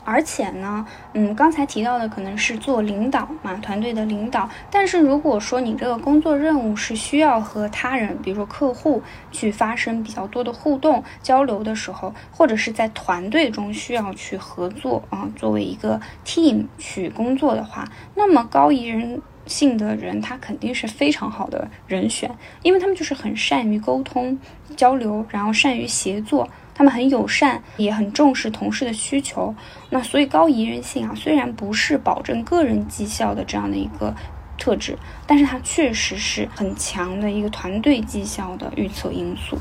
[0.10, 4.50] 而且呢，嗯，刚才提到的可能是做领导嘛，团队的领导。
[4.72, 9.04] 但是如果说你这个工作任务是需要和他人，比如说客户
[9.34, 17.86] 去发生比较多的互动交流的时候，或者是在团队中需要去合作啊，作为一个 team 去工作的话，
[18.16, 22.34] 那么高宜人性的人他肯定是非常好的人选，
[22.64, 24.40] 因为他们就是很善于沟通
[24.78, 26.48] 交流，然后善于协作。
[26.78, 29.56] 他们很友善，也很重视同事的需求。
[29.90, 34.14] 那所以高宜人性啊，虽然不是保证个人绩效的这样的一个
[34.60, 39.58] 特质，但是它确实是很强的一个团队绩效的预测因素。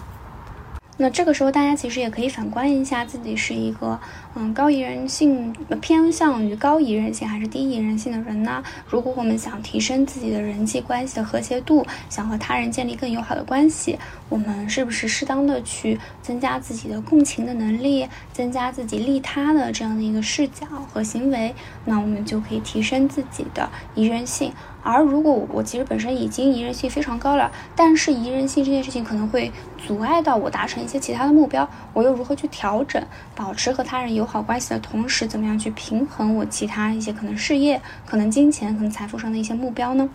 [0.99, 4.01] 那这个时候，大家其实也可以反观一下自己是一个，
[4.35, 8.63] 嗯，高宜人性偏向于高宜人性还是低宜人性的人呢？
[8.89, 13.99] 如果我们想提升自己的人际关系的和谐度，想和他人建立更友好的关系，
[14.31, 21.55] 我们是不是适当的去增加自己的共情的能力，增加自己利他的这样的一个视角和行为？
[21.85, 24.51] 那我们就可以提升自己的宜人性。
[24.89, 29.51] 而如果我其实本身已经宜人性非常高了，但是宜人性这件事情可能会
[29.85, 40.09] 阻碍到我达成一些其他的目标，我又如何去调整，保持和他人友好关系的同时，怎么样去平衡我其他一些可能事业、可能金钱、可能财富上的一些目标呢？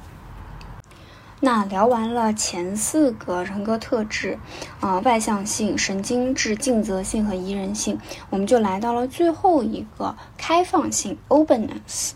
[1.41, 4.38] 那聊完了前四个人格特质，
[4.80, 7.99] 啊，外向性、神经质、尽责性和宜人性，
[8.30, 12.11] 我们就来到了最后一个开放性 （openness）。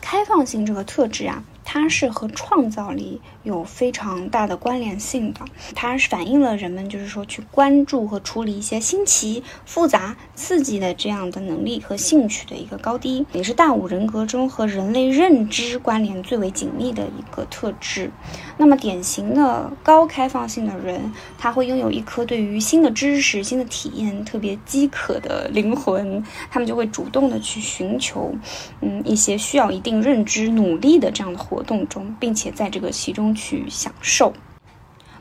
[0.00, 1.42] 开放性这个特质啊。
[1.64, 5.40] 它是和创造力有非常大的关联性的，
[5.74, 18.10] 它反映了人们就是说去关注和处理一些新奇、复杂、刺激的这样的能力和兴趣的一个高低，也是大五人格中和人类认知关联最为紧密的一个特质。
[18.56, 28.32] 那么，典型的高开放性的人，他会拥有一颗对于新的知识、新的体验特别饥渴的灵魂，他们就会主动的去寻求，
[28.80, 34.32] 嗯，一些需要一定认知、努力的这样的活动中，并且在这个其中去享受。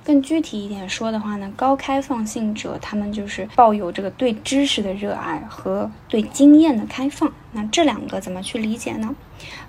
[0.05, 7.31] 更具体一点说的话呢，高开放性者他们就是抱有这个对知识的热爱和对经验的开放。
[7.53, 9.15] 那这两个怎么去理解呢？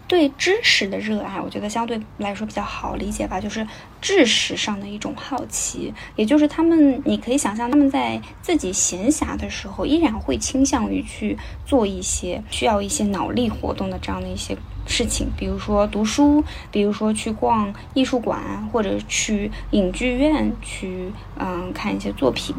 [0.08, 3.64] 对知识的热爱，我觉得相对来说比较好理解吧，就是
[4.00, 14.56] 知识上的一种好奇，也就是他们，你可以想象他们在自己闲暇的时候，依然会倾向于去做一些需要一些脑力活动的这样的一些
[14.86, 22.54] 事情，比如说读书，比如说去逛艺术馆，或者去影剧院去嗯看一些作品。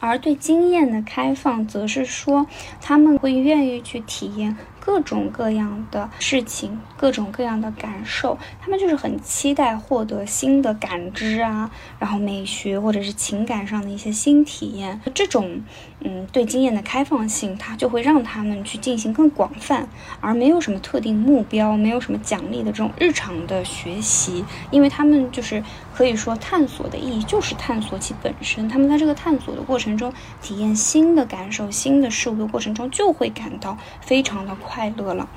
[0.00, 2.46] 而对经验的开放，则是说
[2.80, 4.54] 他们会愿意去体验。
[4.84, 15.00] 各种各样的事情，各种各样的感受，他们就是很期待获得新的感知啊，然后美学或者是情感上的一些新体验。
[15.14, 15.62] 这种，
[16.00, 19.88] 嗯，对经验的开放性，它就会让他们去进行更广泛，
[20.20, 25.64] 而没有什么特定目标，没有什么奖励的这种日常的学习，因为他们就是
[25.94, 28.68] 可以说探索的意义就是探索其本身。
[28.68, 34.90] 他们在这个探索的过程中，体验新的感受、新的事物的过程中，就会感到非常的快。
[34.96, 35.28] 乐了，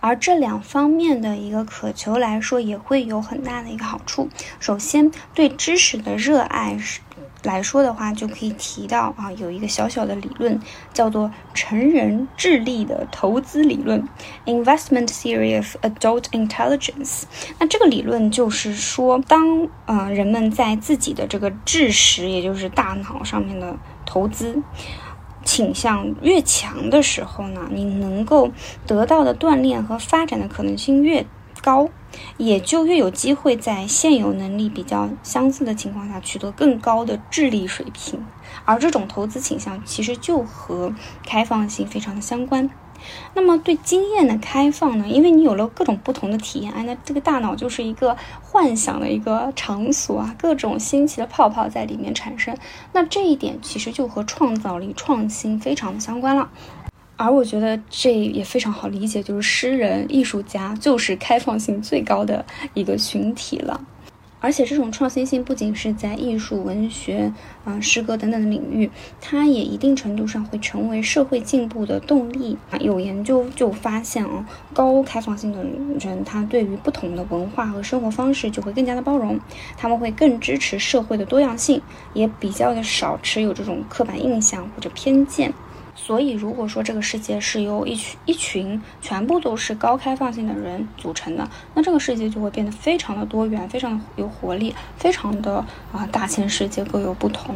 [0.00, 4.30] 而这两方面的一个渴求来说，也会有很大的一个好处。
[4.60, 6.78] 首先，对知识的热爱
[7.42, 10.60] 来说的话，就可以提到啊，有一个小小的理论
[10.92, 14.02] 叫做成人智力的投资理论
[14.46, 17.22] （Investment Theory of Adult Intelligence）。
[17.58, 23.76] 那这个理论就是说，当呃人们在自己的这个智识，也就是大脑上面的
[24.06, 24.62] 投资。
[25.44, 28.52] 倾向越强的时候呢，你能够
[28.86, 31.26] 得到的锻炼和发展的可能性越
[31.62, 31.88] 高，
[32.36, 38.22] 也就越有机会在现有能力比较相似的情况下取得更高的智力水平。
[38.64, 40.94] 而这种投资倾向其实就和
[41.24, 42.68] 开放性非常的相关。
[43.34, 45.08] 那么对经验的开放呢？
[45.08, 52.56] 因为你有了各种不同的体验，哎，那这个大脑就是一个 幻想的一个场所啊，各种新奇的泡泡在里面产生。
[52.92, 56.50] 那这一点其实就和创造力、创新非常的相关了。
[57.16, 62.44] 而我觉得这也非常好理解，就是诗人、艺术家就是开放性最高的
[62.74, 63.80] 一个群体了。
[64.40, 67.32] 而且这种创新性不仅是在艺术、文学、
[67.64, 68.90] 啊诗歌等等的领域，
[69.20, 72.76] 它也一定程度上会成为社会进步的动力啊。
[72.78, 74.44] 有研究就发现啊，
[74.74, 75.62] 高开放性的
[76.00, 79.38] 人，他对于不同的文化和生活方式就会更加的包容，
[79.76, 81.80] 他们会更支持社会的多样性，
[82.12, 85.54] 也比较的少持有这种刻板印象或者偏见。
[85.94, 97.54] 所以，如果说这个世界是由一群一群全部都是高开放性的人组成的，那这个世界就会变得非常的多元，非常的有活力，非常的啊大千世界各有不同。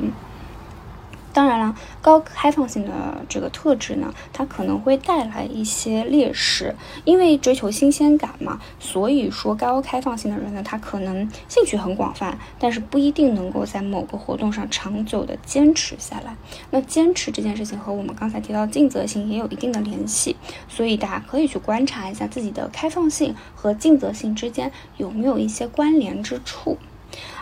[1.37, 2.91] 当然了，高开放性的
[3.29, 6.75] 这个特质呢，它可能会带来一些劣势，
[7.05, 16.35] 因为追求新鲜感嘛，所以说高开放性的人呢，他可能兴趣很广泛，但是不一定能够在某个活动上长久的坚持下来。
[16.71, 20.37] 那坚持这件事情和我们刚才提到的尽责性也有一定的联系，
[20.71, 26.79] 所以大家可以去观察一下自己的开放性和尽责性之间有没有一些关联之处。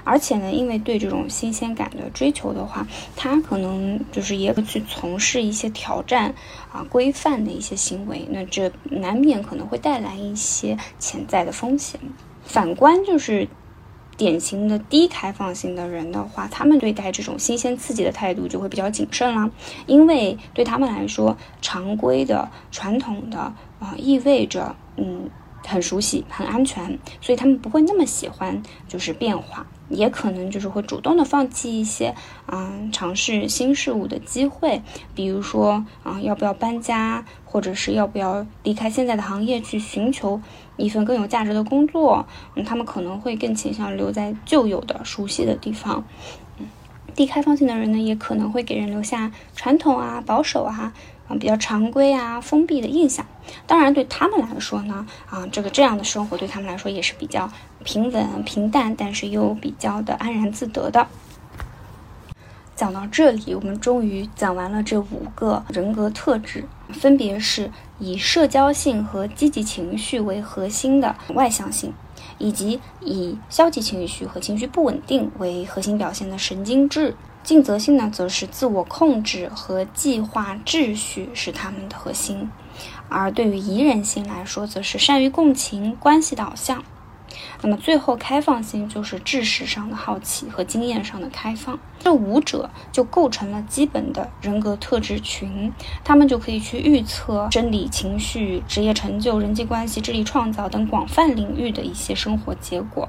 [0.04, 2.86] 而且呢，因为对这种新鲜感的追求的话，
[3.16, 6.34] 他可能就是也会去从事一些挑战
[6.70, 11.98] 啊规范的一些行为，那这难免可能会带来一些潜在的风险。
[12.44, 13.48] 反观就是
[14.16, 19.50] 典型的低开放性的人的话，他们对待这种新鲜刺激的态度就会比较谨慎啦，
[19.86, 23.38] 因为对他们来说，常规的、传统的
[23.80, 25.30] 啊意味着嗯。
[25.66, 32.14] 很熟悉，很安全，所以他们不会那么喜欢就是变化，也可能就是会主动的放弃一些
[32.46, 34.82] 嗯尝试新事物的机会，
[35.14, 40.40] 比如说啊要不要搬家，或者是要不要离开现在的行业去寻求
[40.76, 46.04] 一份更有价值的工作，嗯，他们可能会更倾向留在旧有的熟悉的地方，
[46.58, 46.66] 嗯，
[47.14, 50.92] 低开放性的人呢，也可能会给人留下传统啊、保守啊。
[51.28, 53.24] 啊，比较常规啊，封闭的印象。
[53.66, 57.50] 当然，对他们来说呢，啊，这个这样的生活对他们来说也是比较
[57.84, 61.06] 平稳、平淡，但是又比较的安然自得的。
[62.76, 67.70] 讲到这里，我们终于讲完了这五个人格特质，分别是
[68.00, 71.92] 以社交性和积极情绪为核心的外向性，
[72.38, 77.14] 以及以消极情绪和情绪不稳定为核心表现的神经质。
[77.45, 82.49] 尽责性呢，则是自我控制和计划秩序是他们的核心；
[83.11, 86.82] 而对于宜人性来说，则是善于共情、关系导向。
[87.62, 91.78] 那么最后，开放性就是知识上的好奇和经验上的开放。
[91.99, 95.72] 这五者就构成了基本的人格特质群，
[96.05, 103.09] 他们就可以去预测生理、情绪、职业成就、人际关系、智力创造等广泛领域的一些生活结果。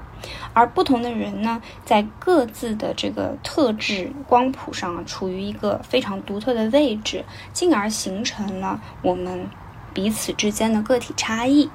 [0.54, 7.22] 而不同的人呢，在各自的这个特质光谱上啊处于一个非常独特的位置，
[7.52, 9.46] 进而形成了我们
[9.92, 11.68] 彼此之间的个体差异。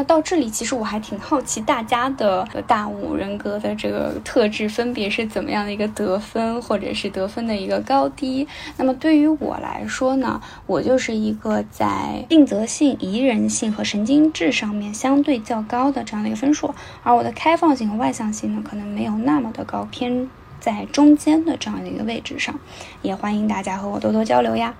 [0.00, 8.48] 那到这里，其实我还挺好奇大家的大五人格的这个特质分别是怎么样的一个得分，或者是得分的一个高低。
[8.78, 20.30] 那么对于我来说呢，我就是一个在定则性、宜人性和神经质上面相对较高的这样的一个分数，而我的开放性和外向性呢，可能没有那么的高，偏
[20.60, 22.58] 在中间的这样的一个位置上。
[23.02, 24.74] 也欢迎大家和我多多交流呀。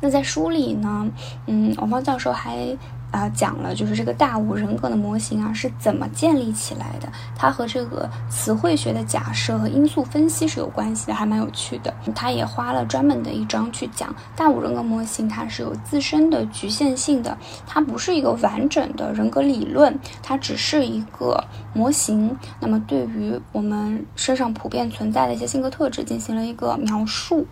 [0.00, 1.08] 那在书里呢，
[1.48, 2.78] 嗯，王芳教授还。
[3.12, 7.06] 啊，讲了就是这个大五人格的模型啊是怎么建立起来的？
[7.36, 11.92] 它和这个词汇学的假设和因素分析是有关系的，还蛮有趣的。
[12.14, 17.36] 他也花了专门的一章去讲大五人格模型，它是有自身的局限性的，
[17.66, 21.44] 它不是一个完整的人格理论，它只是一个
[21.74, 22.34] 模型。
[22.60, 27.46] 那么对于我们身上普遍存在的一些性格特质进行了一个描述。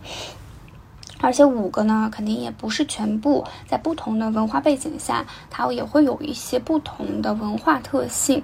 [1.20, 8.42] 而且五个呢，肯定也不是全部，在不同的文化背景下，它也会有一些不同的文化特性。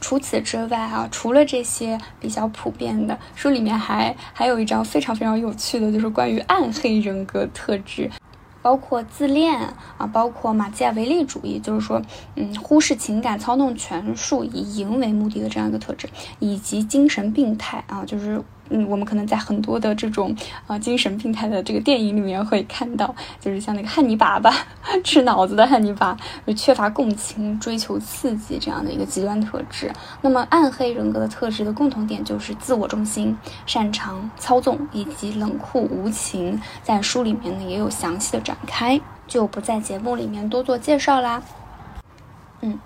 [0.00, 8.10] 除此之外啊，除了这些比较普遍的，书里面还还有一章非常非常有趣的，就是关于暗黑人格特质，
[8.62, 9.58] 包括自恋
[9.98, 12.00] 啊，包括马基雅维利主义，就是说，
[12.36, 16.08] 嗯，忽视情感、操弄权术、以赢为目的的这样一个特质，
[16.38, 18.40] 以及精神病态啊，就是。
[18.70, 20.34] 嗯，我们可能在很多的这种
[20.66, 24.52] 啊精神病态的这个电影里面会看到，就是像那个汉尼拔吧，
[25.04, 29.92] 吃脑子的汉尼拔，就缺乏共情、追求刺激这样的一个极端特质。
[30.20, 33.36] 那么暗黑人格的特质的共同点就是自我中心、
[33.66, 36.60] 擅长操纵以及冷酷无情。
[36.82, 41.42] 在书里面呢也有详细的展开，就不在节目里面多做介绍啦。
[42.60, 42.78] 嗯。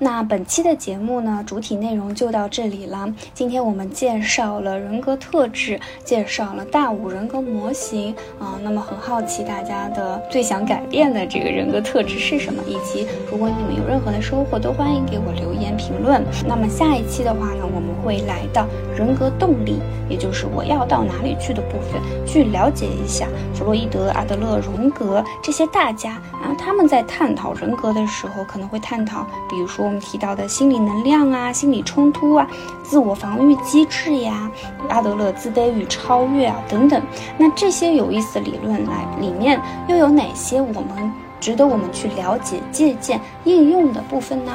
[0.00, 3.12] 那本期的节目呢，主体内容就到这里了。
[3.34, 8.58] 今天我们介绍了人格特质，介绍了大五人格模型啊。
[8.62, 12.62] 那么很好奇大家的最想改变的这个人格特质是什么？
[12.66, 16.24] 以及如果你们有任何的收获，都欢迎给我留言评论。
[16.46, 29.68] 那么下一期的话呢，我们会来到人格动力，也就是我要到哪里去的部分，去了解一下弗洛伊德、阿德勒、荣格这些大家啊，他们在探讨人格的时候，可能会探讨，比如。
[29.68, 32.46] 说我们提到的心理能量啊，心理冲突啊，
[32.82, 34.50] 自我防御机制呀，
[34.90, 37.02] 阿德勒自卑与超越啊等等，
[37.38, 44.52] 那这些有意思的理论来里面又有哪些我们值得我们去了解、借鉴、应用的部分呢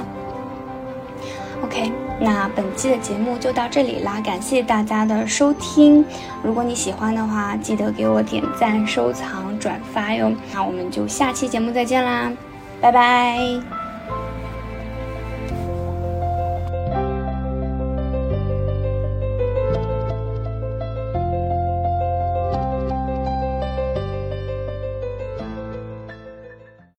[1.64, 1.92] ？OK。
[2.20, 6.06] 那本期的节目就到这里啦，感谢大家的收听。
[6.44, 10.32] 如果你喜欢的话，记得给我点赞、收藏、转发哟。
[10.54, 12.32] 那我们就下期节目再见啦，
[12.80, 13.83] 拜拜。